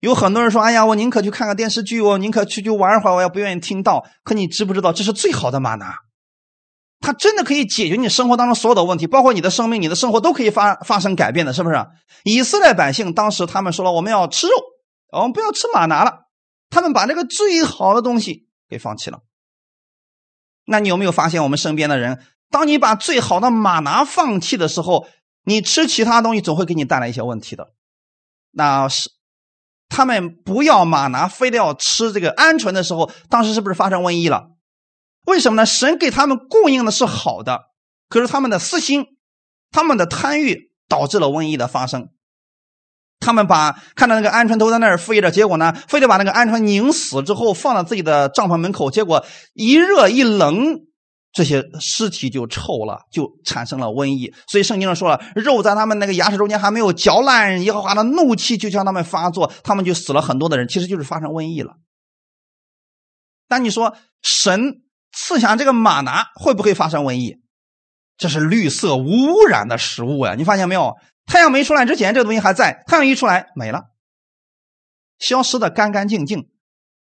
[0.00, 6.00] 有很多人说：“哎呀，我宁可去看个电视剧，我宁可去去玩一会儿，我也不愿意听到。”可你知不知道，这是最好的马拿？
[7.00, 11.76] 它真的可以解决你生活当中所有的问题，包括你的生命、你的生活都可以发发生改变的，是不是？
[12.24, 14.52] 以色列百姓当时他们说了，我们要吃肉，
[15.10, 16.26] 我们不要吃马拿了，
[16.70, 19.20] 他们把这个最好的东西给放弃了。
[20.64, 25.06] 那你有没有发现，我们身边的人，当你把最好的马拿放弃的时候，
[25.44, 27.72] 你吃其他东西总会给你带来一些问题的。
[28.50, 29.10] 那是
[29.88, 34.50] 他们不要马拿，非得要吃这个鹌鹑的时候，当时是不是发生瘟疫了？
[35.26, 35.66] 为什么呢？
[35.66, 37.66] 神给他们供应的是好的，
[38.08, 39.06] 可是他们的私心，
[39.70, 42.10] 他们的贪欲导致了瘟疫的发生。
[43.26, 50.78] 他们把看到那个鹌鹑都在那儿飞着，结果呢，非得把那个鹌鹑拧死之后放到自己的帐篷门口，结果一热一冷，
[51.32, 54.32] 这些尸体就臭了，就产生了瘟疫。
[54.46, 61.72] 所以圣经上说了，肉在他们那个牙齿中间还没有嚼烂，耶和华的怒气就将他们发作，他们就死了很多的人，其实就是发生瘟疫了。
[63.48, 67.38] 但你说神赐下这个马拿会不会发生瘟疫？
[68.16, 70.94] 这是绿色无污染的食物呀，你发现没有？
[71.26, 73.90] 太阳没出来之前，这个东西还在；太阳一出来，没了，
[75.18, 76.48] 消失的干干净净。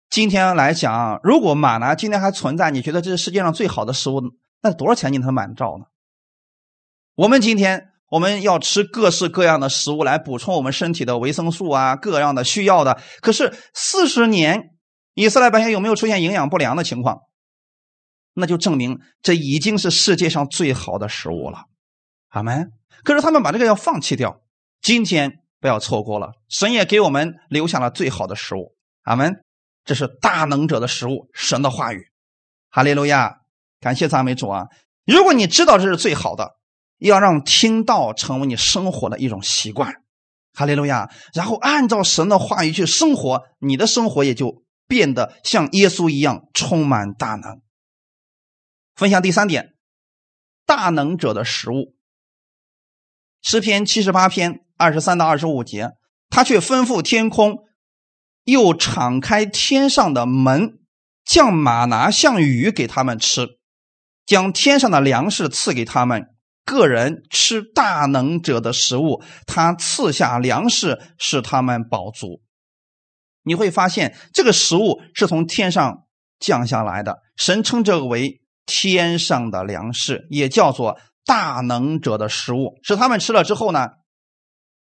[0.09, 4.21] 今天来讲，如果马呢今天还存在，你觉得这是世界上最好的食物，
[4.61, 5.85] 那多少钱你能买得着呢？
[7.15, 13.01] 我们今天我们要吃各式各样的食物来补充我们身体的维生素啊，各样的需要的。
[13.21, 14.71] 可是四十年，
[15.13, 17.19] 以色列百姓有没有出现营养不良的情况？
[18.33, 21.65] 那就证明这已经是世界上最好的食物了。
[22.29, 22.71] 阿门。
[23.03, 24.41] 可是他们把这个要放弃掉，
[24.81, 28.75] 今天不要错过了，神也给我们留下了最好的食物。
[29.03, 29.43] 阿门，
[29.85, 32.07] 这是大能者的食物，神的话语。
[32.69, 33.41] 哈利路亚，
[33.79, 34.67] 感谢赞美主啊！
[35.05, 36.57] 如果你知道这是最好的，
[36.99, 40.03] 要让听道成为你生活的一种习惯。
[40.53, 47.61] 哈利路亚，然后按照神的话语去生活，你的生活也就变得像耶稣一样充满大能。
[48.95, 49.73] 分享第三点，
[50.65, 51.95] 大能者的食物。
[53.41, 55.91] 诗篇七十八篇二十三到二十五节，
[56.29, 57.59] 他却吩咐天空，
[58.43, 60.79] 又敞开天上的门，
[61.23, 63.47] 降马拿像雨给他们吃，
[64.25, 66.27] 将天上的粮食赐给他们。
[66.65, 72.43] 个人吃大能者的食物，他赐下粮食使他们饱足。
[73.43, 76.03] 你会发现，这个食物是从天上
[76.39, 80.99] 降下来的，神称这个为天上的粮食，也叫做。
[81.25, 83.89] 大能者的食物，使他们吃了之后呢，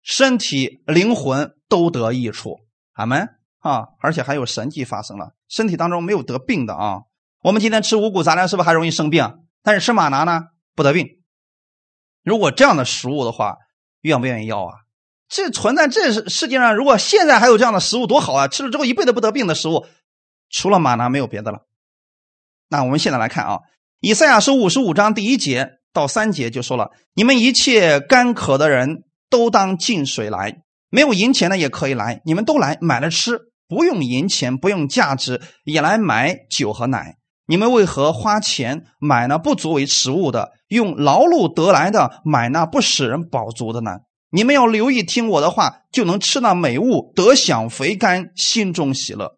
[0.01, 2.59] 身体、灵魂都得益处。
[2.93, 3.29] 阿门
[3.59, 3.87] 啊！
[4.01, 7.01] 而且还有神迹发生了，身体当中没有得病的啊。
[7.41, 9.39] 我们今天吃五谷杂粮是不是还容易生病？
[9.63, 10.43] 但是吃马拿呢，
[10.75, 11.07] 不得病。
[12.23, 13.57] 如果这样的食物的话，
[14.01, 14.75] 愿不愿意要啊？
[15.27, 18.47] 这存在这世界上，如果现在还有这样的食物，多好啊！
[18.47, 19.85] 吃了之后一辈子不得病的食物，
[20.49, 21.65] 除了马拿没有别的了。
[22.67, 23.55] 那我们现在来看啊，
[24.01, 25.79] 《以赛亚书》五十五章第一节。
[25.93, 37.17] 到三节就说了：“你们一切干渴的人都当进水来，没有银钱的也可以来，你们都来买了吃，不用银钱，不用价值，也来买酒和奶。
[37.45, 43.99] 你们为何花钱买那不足为食物的，用劳碌得来的买那不使人饱足的呢？
[44.31, 49.37] 你们要留意听我的话，就能吃那美物，得享肥甘，心中喜乐。”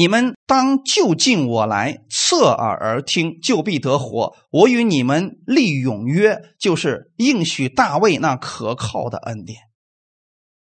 [0.00, 4.34] 你们当就近我来，侧耳而听，就必得活。
[4.50, 9.58] 我与你们立永约，就是应许大卫那可靠的恩典。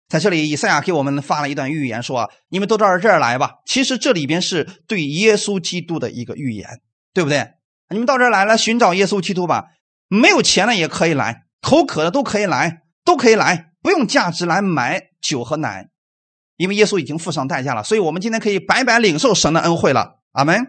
[0.09, 6.81] 在这里，以赛亚给我们发了一段预言，说：“你们都到这儿来吧。”其实这里边是对耶稣基督的一个预言，
[7.15, 7.53] 对不对？
[7.91, 9.67] 你们到这儿来了，寻找耶稣基督吧。
[10.09, 15.90] 没有钱的也可以来，口渴的都可以来，都可以来，不用价值来买酒和奶。
[16.61, 20.19] 因为耶稣已经付上代价了，所以我们今天可以白白领受神的恩惠了。
[20.33, 20.63] 阿门。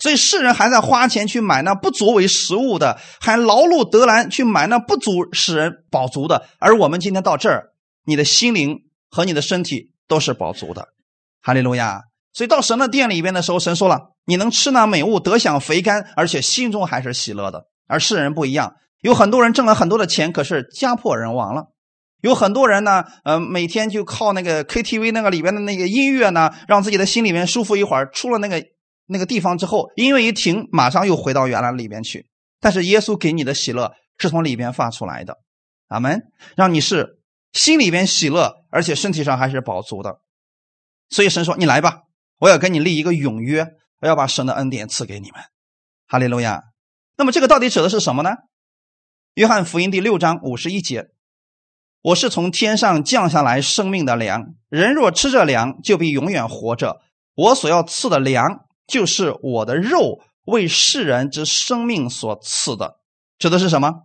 [0.00, 6.48] 所以世人还在花钱去买那不足为食物的，还劳碌得来去买那不足使人饱足的。
[6.58, 7.70] 而我们今天到这儿，
[8.04, 10.88] 你的心灵和你的身体都是饱足的。
[11.40, 12.02] 哈利路亚。
[12.32, 21.68] 所以到神的殿里边的时候，神说了：“你能吃那美物，得享肥甘，而且心中还是喜乐的。”而世人不一样，有很多人挣了很多的钱，可是家破人亡了。
[22.24, 28.10] 有很多人呢，呃，每天就靠那个 KTV 那个里边的那个音乐呢，让自己的心里面舒服一会儿。
[28.10, 28.64] 出了那个
[29.08, 32.26] 那个地方之后，音乐一停，马上又回到原来里边去。
[32.60, 35.36] 但是耶稣给你的喜乐是从里边发出来的，
[35.88, 36.22] 阿门。
[36.56, 37.18] 让你是
[37.52, 40.20] 心里边喜乐，而且身体上还是饱足的。
[41.10, 42.04] 所以神说：“你来吧，
[42.38, 43.66] 我要跟你立一个永约，
[44.00, 45.42] 我要把神的恩典赐给你们。”
[46.08, 46.62] 哈利路亚。
[47.18, 48.30] 那么这个到底指的是什么呢？
[49.34, 51.08] 约翰福音第六章五十一节。
[52.04, 57.00] 我是从天上降下来生命的粮，人若吃这粮，就必永远活着。
[57.34, 63.00] 我所要赐的粮，就是我的肉，为世人之生命所赐的。
[63.38, 64.02] 指的是什么？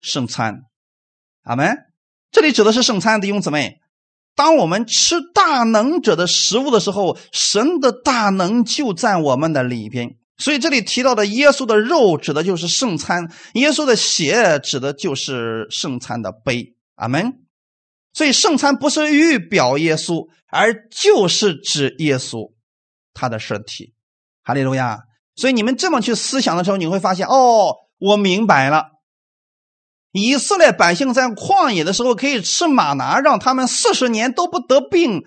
[0.00, 0.64] 圣餐。
[1.44, 1.86] 阿门。
[2.32, 3.80] 这里指的是圣餐，弟兄姊妹。
[4.34, 10.16] 当我们吃大能者的食物的时候，神的大能就在我们的里边。
[10.36, 16.74] 所以这里提到的耶稣的肉指的就是圣餐，耶稣的血指的就是圣餐的杯。
[16.96, 17.40] 阿门。
[18.12, 22.52] 所以圣餐不是预表耶稣，而就是指耶稣
[23.12, 23.94] 他的身体。
[24.42, 25.00] 哈利路亚。
[25.36, 28.86] 所以你们这么去思想的时候，你会发现，哦，我明白了，
[30.12, 35.24] 以色列百姓在旷野的时候可以吃玛拿，让他们四十年都不得病。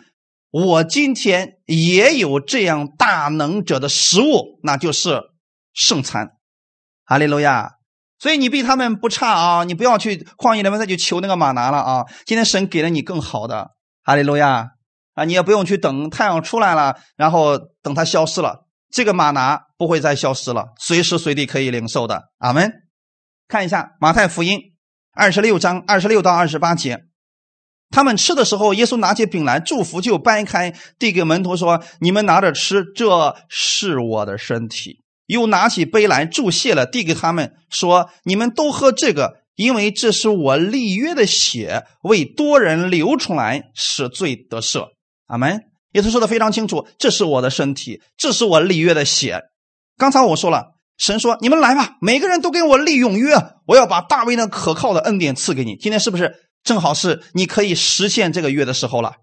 [0.50, 5.22] 我今天也有这样大能者的食物，那就是
[5.74, 6.32] 圣餐。
[7.06, 7.74] 哈利路亚！
[8.20, 9.64] 所以你比他们不差啊！
[9.64, 12.06] 你不要去旷野里面再去求那个玛拿了啊！
[12.26, 13.72] 今天神给了你更好的，
[14.04, 14.72] 哈利路亚
[15.14, 15.24] 啊！
[15.24, 22.32] 你也不用去等太阳出来了，然后等它消失了，这个玛拿不会再消失了，随时随地可以领受的。
[22.40, 22.72] 阿门。
[23.48, 24.60] 看一下马太福音
[25.14, 27.06] 二十六章二十六到二十八节，
[27.90, 44.88] 他们吃的时候，耶稣拿起饼来祝福，就掰开递给门徒说：“你们拿着吃，这是我的身体。”又拿起杯来注谢了，递给他们说：“你们都喝这个，因为这是我立约的血，为多人流出来，使罪得赦。”
[45.28, 45.64] 阿门。
[45.94, 49.42] 耶稣说的非常清楚：“这是我的身体，这是我立约的血。”
[49.98, 53.36] 刚才我说了，神说：“你们来吧，每个人都跟我立永约，
[53.66, 56.36] 我要把大卫那可靠的恩典赐给你。”今天是不是
[56.68, 59.16] 正好是你可以实现这个约的时候了？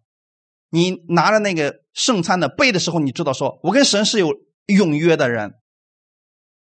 [0.70, 4.32] 你拿着那个圣餐的杯的时候，你知道说：“我跟神是有
[4.64, 5.57] 永约的人。”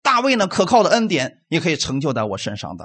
[0.05, 2.85] 大卫呢，可靠的恩典也可以成就在我身上的，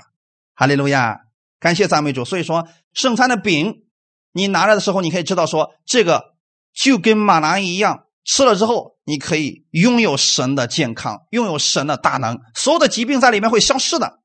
[0.55, 1.25] 哈利路亚，
[1.59, 2.23] 感谢赞美主。
[2.23, 3.83] 所以说，圣餐的饼，
[4.31, 6.35] 你拿着的时候，你可以知道说，这个
[6.73, 14.21] 就跟马拿一样，吃了之后，你可以拥有神的健康，拥有神的大能，所有的疾病在里面会消失的。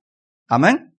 [0.46, 0.94] 阿门。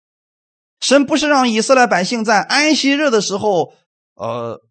[0.79, 3.73] 神不是让以色列百姓在安息日的时候，
[4.15, 4.61] 呃，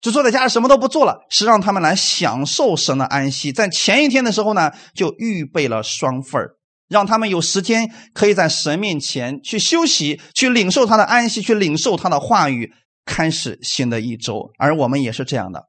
[0.00, 3.52] 就坐在家里什么都不做了，是让他们来享受神的安息。
[3.52, 6.56] 在前一天的时候呢，就预备了双份儿。
[6.86, 12.72] 让他们有时间可以在神面前去休息，去领受他的安息，去领受他的话语，
[13.06, 14.50] 开始新的一周。
[14.58, 15.64] 而我们也是这样的。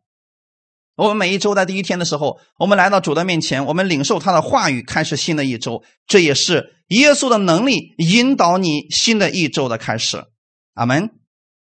[0.98, 5.82] 我们每一周在第一天的时候，我们来到主的面前，我们领受他的话语，开始新的一周。
[6.06, 10.26] 这也是耶稣的能力引导你新的一周的开始。
[10.74, 11.10] 阿门。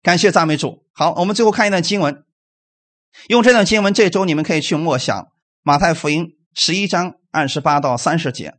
[0.02, 0.84] 感谢赞美主。
[0.92, 2.24] 好，我们最后看一段经文。
[3.28, 5.28] 用这段经文，这周你们可以去默想
[5.62, 8.54] 马太福音十一章二十八到三十节。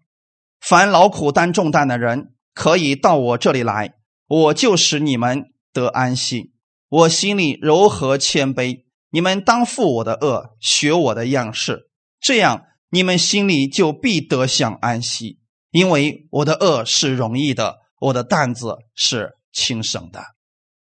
[0.59, 3.93] 凡劳苦担重担的人，可以到我这里来，
[4.27, 6.53] 我就使你们得安息。
[6.89, 11.89] 我心里柔和谦卑，你们当负我的恶，学我的样式，
[12.19, 15.39] 这样你们心里就必得享安息。
[15.75, 20.23] 因为我的恶是容易的，我的担子是轻省的。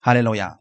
[0.01, 0.55] 哈利路亚。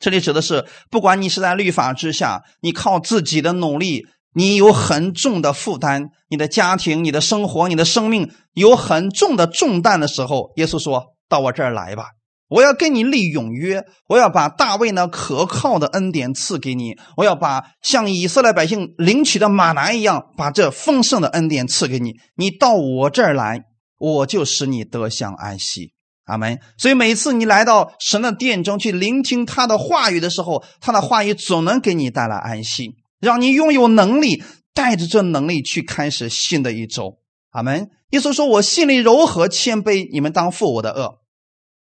[0.00, 4.08] 这里指的是，不管你是在律法之下，你靠自己的努力。
[4.34, 12.06] 你有很重的负担，你的家庭、你的生活、你的生命有很重的重担的时候，耶稣说到我这儿来吧，
[12.52, 22.12] 我要跟你立永约，我要把大卫那可靠的恩典赐给你，我要把像以色列百姓领取的马拿一样，把这丰盛的恩典赐给你。
[22.36, 23.62] 你到我这儿来，
[23.98, 25.94] 我就使你得享安息。
[26.26, 26.58] 阿门。
[26.76, 32.96] 所以每次你来到神的殿中去聆听他的话语的时候，他的话语总能给你带来安息。
[33.18, 34.42] 让你拥有能力，
[34.74, 37.18] 带着这能力去开始新的一周。
[37.52, 37.88] 阿门。
[38.10, 41.20] 耶稣说：“我心里柔和谦卑，你们当负我的恶。”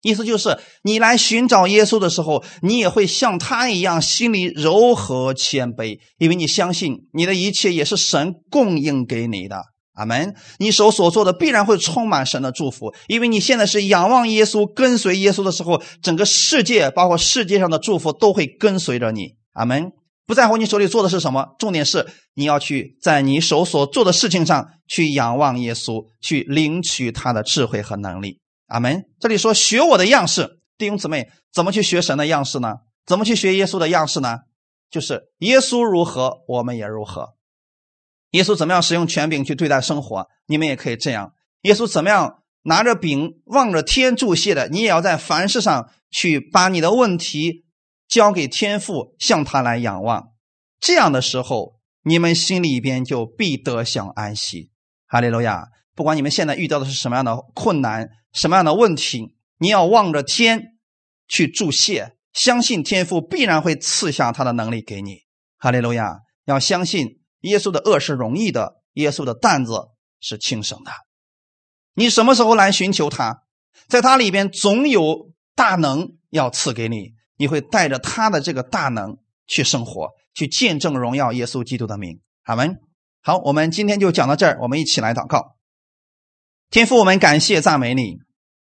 [0.03, 9.62] 意思就是，你来寻找耶稣的时候，你也会像他一样，心里柔和谦卑，因为你相信你的一切也是神供应给你的。
[9.94, 10.34] 阿门。
[10.59, 19.34] 你手所做的必然会充满神的祝福，因为你现在是仰望耶稣、跟随耶稣的时候，整个世界，包括世界上的祝福，都会跟随着你。
[19.53, 19.92] 阿门。
[20.24, 28.38] 不在乎你手里做的是什么，重点是你要去在你手所做的事情上去仰望耶稣，去领取他的智慧和能力。
[28.73, 29.05] 阿门。
[29.20, 32.77] 这里说学我的样式，弟兄姊妹，怎么去学神的样式呢？
[33.05, 34.41] 怎么去学耶稣的样式呢？
[34.91, 37.35] 就是耶稣如何，我们也如何。
[38.31, 41.35] 耶稣怎么样使用权柄去对待生活，你们也可以这样。
[41.62, 47.64] 耶稣怎么样拿着饼望着天祝谢的，你也要在凡事上去把你的问题。
[48.09, 50.33] 交给天父，向他来仰望，
[50.79, 54.70] 这样的时候，你们心里边就必得享安息。
[55.07, 55.68] 哈利路亚！
[55.95, 60.76] 不管你们现在遇到的是什么样的困难、什么样的问题，你要望着天
[61.28, 65.20] 去祝谢，相信天父必然会赐下他的能力给你。
[65.59, 66.20] 哈利路亚！
[66.45, 69.74] 要相信耶稣的恶是容易的，耶稣的担子
[70.20, 70.91] 是轻省的。
[71.95, 73.45] 你什么时候来寻求他，
[73.87, 77.12] 在他里边总有大能要赐给你。
[77.37, 82.20] 你会带着他的这个大能去生活，去见证荣耀耶稣基督的名。
[82.43, 82.80] 阿门。
[83.20, 85.57] 好，我们今天就讲到这儿，我们一起来祷告。
[86.73, 88.16] 天父，我们感谢赞美你，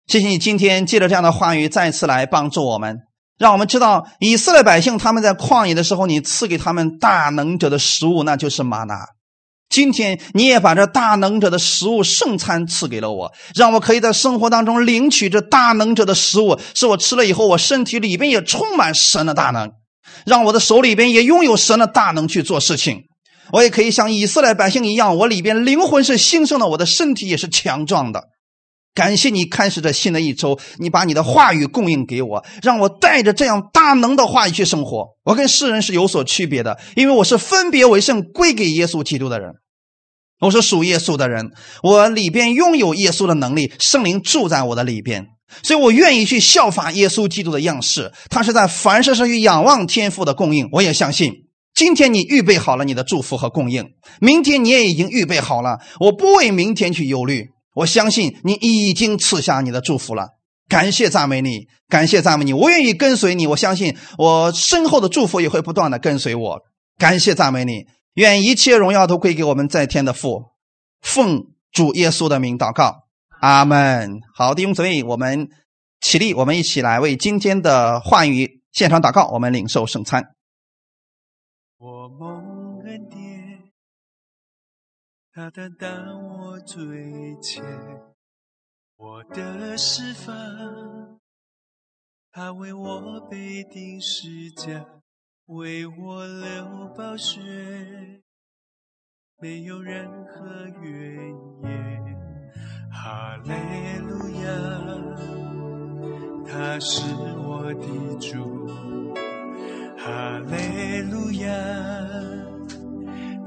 [0.08, 2.98] 谢谢你今天借着这样的话语再次来帮助我们，
[3.40, 9.06] 让我们知道以色列百姓他们在旷野的时候，你赐给他们大能者的食物，那就是玛拿。
[9.70, 19.72] 今天你也把这大能者的食物圣餐赐给了我，让我可以在生活当中领取这大能者的食物，使我吃了以后，我身体里边也充满神的大能，
[20.26, 23.04] 让我的手里边也拥有神的大能去做事情。
[23.52, 28.24] 我也可以像以色列百姓一样，我里边灵魂是兴盛的，我的身体也是强壮的。
[28.96, 35.08] 感谢你开始这新的一周，你把你的话语供应给我，让我带着这样大能的话语去生活。
[35.24, 39.54] 我跟世人是有所区别的，因为我是分别为圣、归给耶稣基督的人。
[40.40, 45.26] 我是属耶稣的人，我里边拥有耶稣的能力，圣灵住在我的里边，
[45.64, 48.12] 所以我愿意去效法耶稣基督的样式。
[48.30, 51.32] 他是在凡事上去仰望天赋的供应，我也相信。
[51.76, 55.80] 今天你预备好了你的祝福和供应，明天你也已经预备好了。
[56.00, 57.50] 我不为明天去忧虑。
[57.76, 60.28] 我相信你已经赐下你的祝福了，
[60.70, 63.48] 感谢赞美你，感谢赞美你，我愿意跟随你。
[63.48, 66.62] 我相信我身后的祝福也会不断的跟随我，
[67.00, 70.44] 感谢赞美你，愿一切荣耀都归给我们在天的父，
[71.02, 73.08] 奉主耶稣的名祷告，
[73.42, 74.20] 阿门。
[74.36, 75.50] 好，弟兄姊妹，我们
[76.00, 80.33] 起立，我们一起来为今天的话语现场祷告，我们领受圣餐。
[85.36, 87.64] 他担当我最前，
[88.98, 91.20] 我的释放，
[92.32, 94.86] 他为我背定十架，
[95.48, 97.42] 为我流宝血，
[99.40, 101.16] 没有任何怨
[101.64, 102.04] 言。
[102.92, 103.50] 哈利
[103.98, 104.46] 路亚，
[106.46, 107.02] 他是
[107.40, 107.88] 我的
[108.20, 108.68] 主。
[109.98, 112.53] 哈利路亚。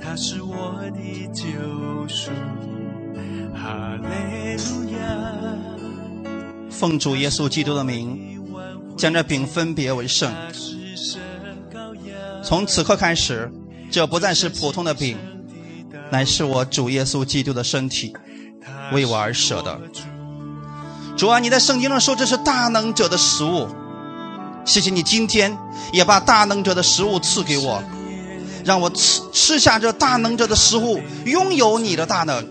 [0.09, 1.43] 他是我的救
[2.07, 2.31] 赎，
[3.53, 4.99] 哈利路亚。
[6.71, 8.41] 奉主耶稣基督的名，
[8.97, 10.33] 将这饼分别为圣。
[12.41, 13.51] 从此刻开始，
[13.91, 15.19] 这不再是普通的饼，
[16.13, 18.15] 乃是我主耶稣基督的身体，
[18.93, 19.77] 为我而舍的。
[21.17, 23.67] 主啊，你在圣经上说这是大能者的食物，
[24.65, 25.59] 谢谢你今天
[25.93, 27.83] 也把大能者的食物赐给我。
[28.67, 32.45] 让我吃吃下这大能者的食物，拥有你的大能。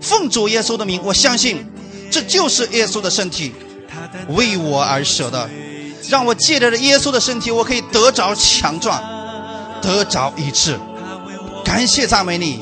[0.00, 1.70] 奉主耶稣的名，我相信
[2.10, 3.52] 这就是耶稣的身体，
[4.28, 5.48] 为我而舍的。
[6.08, 8.98] 让我借着这耶稣的身体，我可以得着强壮，
[9.82, 10.76] 得着医治。
[11.62, 12.58] 感谢赞美你，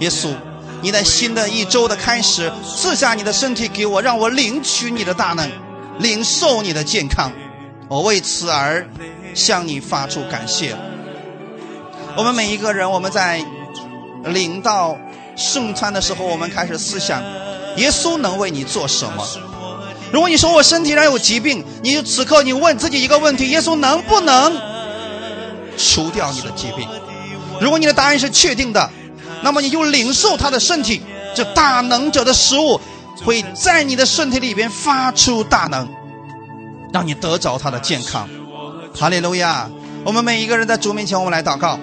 [0.00, 0.34] 耶稣！
[0.80, 5.48] 你在新的一周的开始，赐下你的身体给我，让我领取你的大能，
[5.98, 7.30] 领受你的健康。
[7.86, 8.88] 我为此而
[9.34, 10.74] 向你发出感谢。
[12.16, 13.44] 我们每一个人，我们在
[14.24, 14.96] 领到
[15.36, 17.22] 圣餐的时候，我们开始思想：
[17.76, 19.24] 耶稣能为你做什么？
[20.12, 24.52] 如果你说我身体上有疾病，你此刻你问自己一个问题：耶稣能不能
[25.78, 26.86] 除掉你的疾病？
[27.60, 28.90] 如果你的答案是确定的，
[29.42, 31.00] 那么你就领受他的身体，
[31.34, 32.80] 这大能者的食物
[33.24, 35.88] 会在你的身体里边发出大能，
[36.92, 38.28] 让你得着他的健康。
[38.94, 39.70] 哈利路亚！
[40.02, 41.78] 我们每一个人在主面前，我们来祷告。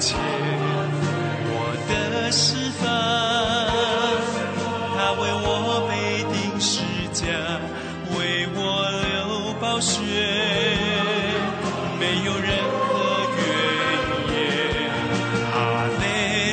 [0.00, 0.18] 牵
[1.52, 1.54] 我
[1.86, 2.88] 的释放，
[4.96, 5.46] 他为我
[5.88, 5.92] 背
[6.32, 6.80] 定十
[7.12, 7.28] 字架，
[8.16, 8.18] 为
[8.54, 8.58] 我
[9.02, 10.00] 流宝血，
[12.00, 12.48] 没有任
[12.80, 12.88] 何
[13.36, 13.38] 怨
[14.32, 14.34] 言。
[15.52, 15.54] 哈
[16.00, 16.02] 利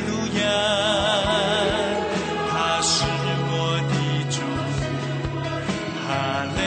[0.07, 0.45] 路亚，
[2.51, 2.95] 他是
[3.49, 3.55] 我
[3.87, 3.93] 的
[4.29, 4.35] 主。
[6.05, 6.09] 哈
[6.57, 6.59] 利。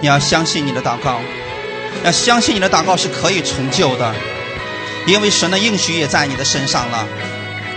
[0.00, 1.20] 你要相信你的祷告，
[2.04, 4.14] 要相信你的祷告是可以成就的，
[5.06, 7.06] 因为神的应许也在你的身上了。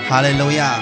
[0.09, 0.82] 哈利路亚，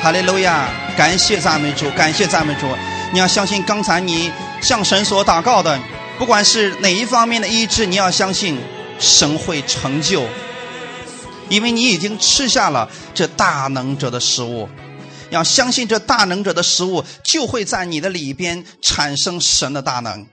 [0.00, 0.68] 哈利路亚！
[0.96, 2.66] 感谢赞美主，感谢赞美主！
[3.12, 5.80] 你要相信刚才你向神所祷告的，
[6.18, 8.58] 不管是哪一方面的医治，你要相信
[8.98, 10.24] 神会成就，
[11.48, 14.68] 因为你已经吃下了这大能者的食物。
[15.30, 20.26] 要相信这大能者的食物，就会在你的里边产生神的大能。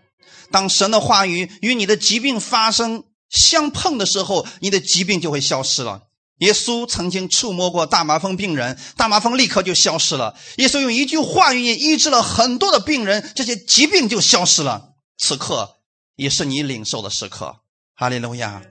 [0.52, 6.04] 当神的话语与你的疾病发生相碰的时候，你的疾病就会消失了。
[6.40, 10.36] 耶稣曾经触摸过大麻风病人，大麻风立刻就消失了。
[10.58, 14.94] 耶稣用一句话语也医治了很多的病人，这些疾病就消失了。
[15.18, 15.78] 此刻
[16.16, 17.58] 也是你领受的时刻，
[17.96, 18.62] 哈利路亚！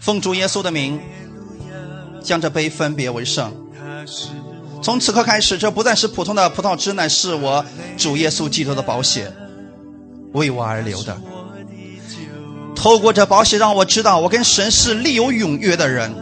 [0.00, 1.00] 奉主耶稣的名，
[2.20, 3.68] 将这杯分别为圣。
[4.80, 7.64] 从此刻开始，这不再是普通的葡萄汁，乃是我
[7.96, 9.32] 主耶稣基督的宝血，
[10.32, 11.16] 为我而流的。
[12.74, 16.14] 透过这宝血，让我知道我跟神是立有永约的人，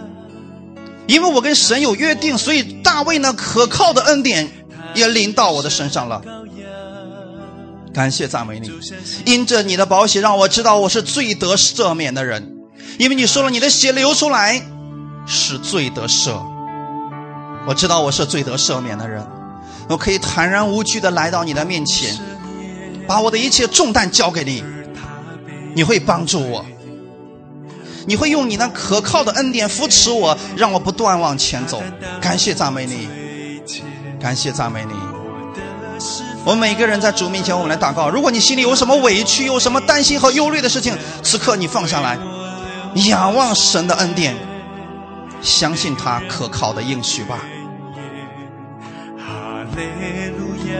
[1.06, 4.50] 因为我跟神有约定，所以大卫那可靠的恩典
[4.94, 6.22] 也临到我的身上了。
[7.92, 8.70] 感谢赞美你，
[9.26, 12.56] 因着你的宝血，让我知道我是最得赦免的人，
[12.98, 14.66] 因为你说了你的血流出来
[15.26, 16.42] 是最得赦，
[17.66, 19.26] 我知道我是最得赦免的人，
[19.88, 22.16] 我可以坦然无惧的来到你的面前，
[23.06, 24.62] 把我的一切重担交给你。
[25.74, 26.64] 你会帮助我，
[28.06, 31.82] 你会用你那可靠的恩典扶持我，让我不断往前走。
[32.20, 33.08] 感谢赞美你，
[34.18, 34.94] 感谢赞美你。
[36.44, 38.08] 我们每个人在主面前，我们来祷告。
[38.08, 42.16] 如果你心里有什么委屈，有什么担心和忧虑的事情，此刻你放下来，
[43.08, 44.34] 仰望神的恩典，
[45.42, 47.40] 相信他可靠的应许吧。
[49.76, 49.84] 哈利
[50.38, 50.74] 路亚，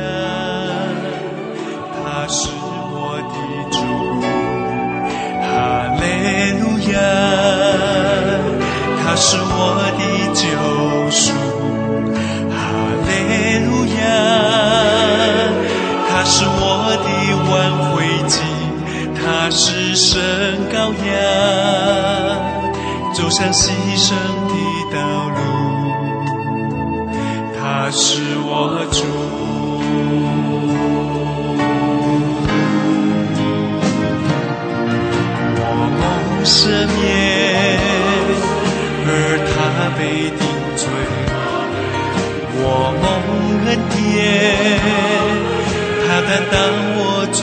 [1.93, 3.37] 他是我的
[3.71, 3.77] 主。
[5.43, 5.45] 哈
[6.01, 6.03] 利
[6.59, 6.97] 路亚，
[9.05, 9.55] 他是我
[9.99, 10.01] 的
[10.33, 10.41] 救
[11.11, 11.21] 赎。
[12.49, 12.57] 哈
[13.05, 13.11] 利
[13.67, 13.69] 路
[14.01, 14.01] 亚，
[16.09, 16.65] 他是我
[17.05, 17.07] 的
[17.51, 17.53] 挽
[17.93, 17.95] 回
[18.27, 18.35] 祭，
[19.15, 19.21] 他
[19.51, 20.09] 是神
[20.73, 20.75] 羔
[21.05, 21.15] 羊，
[23.13, 24.15] 走向牺牲
[24.49, 24.53] 的
[24.91, 24.97] 道
[25.29, 25.37] 路，
[27.79, 29.05] 他是我主。
[36.43, 36.57] 赦
[36.97, 37.05] 免，
[39.05, 39.09] 而
[39.53, 39.55] 他
[39.99, 40.01] 被
[40.31, 40.41] 定
[40.75, 40.89] 罪，
[42.63, 42.65] 我
[43.03, 43.05] 蒙
[43.67, 43.95] 恩典，
[46.09, 46.55] 他担当
[46.97, 47.01] 我
[47.31, 47.41] 罪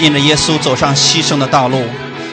[0.00, 1.82] 因着耶稣走上牺牲的道路，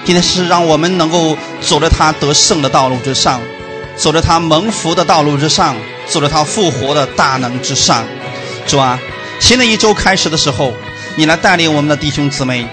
[0.04, 3.40] 今天是让我们能够走着他得胜的道路之上，
[3.96, 5.76] 走着他蒙福的道路之上，
[6.08, 8.04] 走着他复活的大能之上。
[8.68, 9.00] 主啊，
[9.40, 10.74] 新的一周开始的时候，
[11.16, 12.66] 你来带领我们的弟兄姊妹，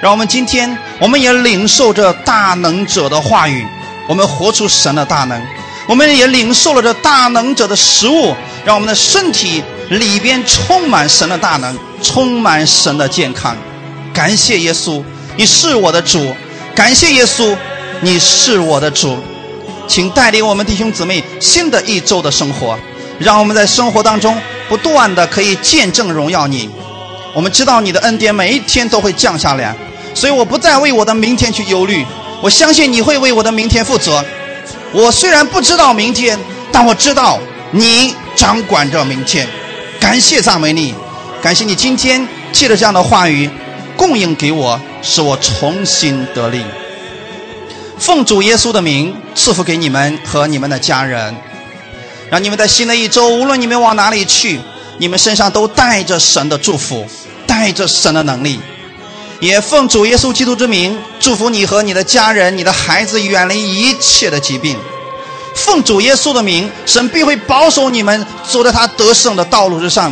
[0.00, 3.66] 让我们今天我们也领受着大能者的话语，
[4.08, 5.40] 我们活出神的大能，
[5.86, 8.34] 我们也领受了这大能者的食物，
[8.64, 13.56] 让我们的身体里边充满神的大能，充满神的健康。
[14.12, 15.02] 感谢耶稣，
[15.36, 16.34] 你是我的主。
[16.74, 17.56] 感谢耶稣，
[18.00, 19.18] 你是我的主。
[19.86, 22.78] 请带领我们弟兄姊妹新的一周的生活，
[23.18, 24.36] 让我们在生活当中
[24.68, 26.70] 不断的可以见证荣耀你。
[27.34, 29.74] 我们知道你的恩典每一天都会降下来，
[30.14, 32.04] 所以我不再为我的明天去忧虑。
[32.40, 34.24] 我相信你会为我的明天负责。
[34.92, 36.38] 我虽然不知道明天，
[36.72, 37.38] 但我知道
[37.72, 39.46] 你掌管着明天。
[40.00, 40.94] 感谢赞美你，
[41.42, 43.50] 感谢你今天借着这样的话语。
[44.00, 46.64] 供应给我，使我重新得力。
[47.98, 51.36] 奉主耶稣的名赐福给你们和你们的家人，
[52.30, 54.58] 让你们在新的一周，无论你们往哪里去，
[54.96, 57.06] 你们身上都带着神的祝福，
[57.46, 58.58] 带着神的能力。
[59.38, 64.78] 也奉主耶稣基督之名祝福你和你的家人、你的孩子远离一切的疾病。
[65.54, 70.10] 奉主耶稣的名，神必会保守你们走在他得胜的道路之上，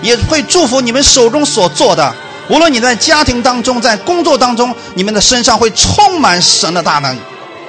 [0.00, 2.14] 也会祝福你们手中所做的。
[2.50, 7.16] 无论你在家庭当中，在工作当中，你们的身上会充满神的大能，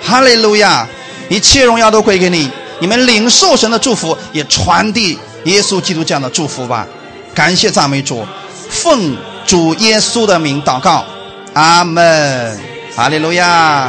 [0.01, 0.87] 哈利路亚！
[1.29, 2.49] 一切荣耀都归给你。
[2.79, 6.87] 你们领受神的祝福，也传递耶稣基督这样的祝福吧。
[7.35, 8.25] 感谢赞美主，
[8.69, 9.15] 奉
[9.45, 11.05] 主耶稣的名祷告，
[11.53, 12.59] 阿门，
[12.95, 13.87] 哈利路亚。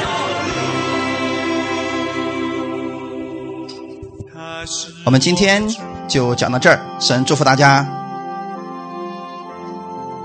[5.05, 5.66] 我们今天
[6.07, 8.01] 就讲到这儿，神祝福大家。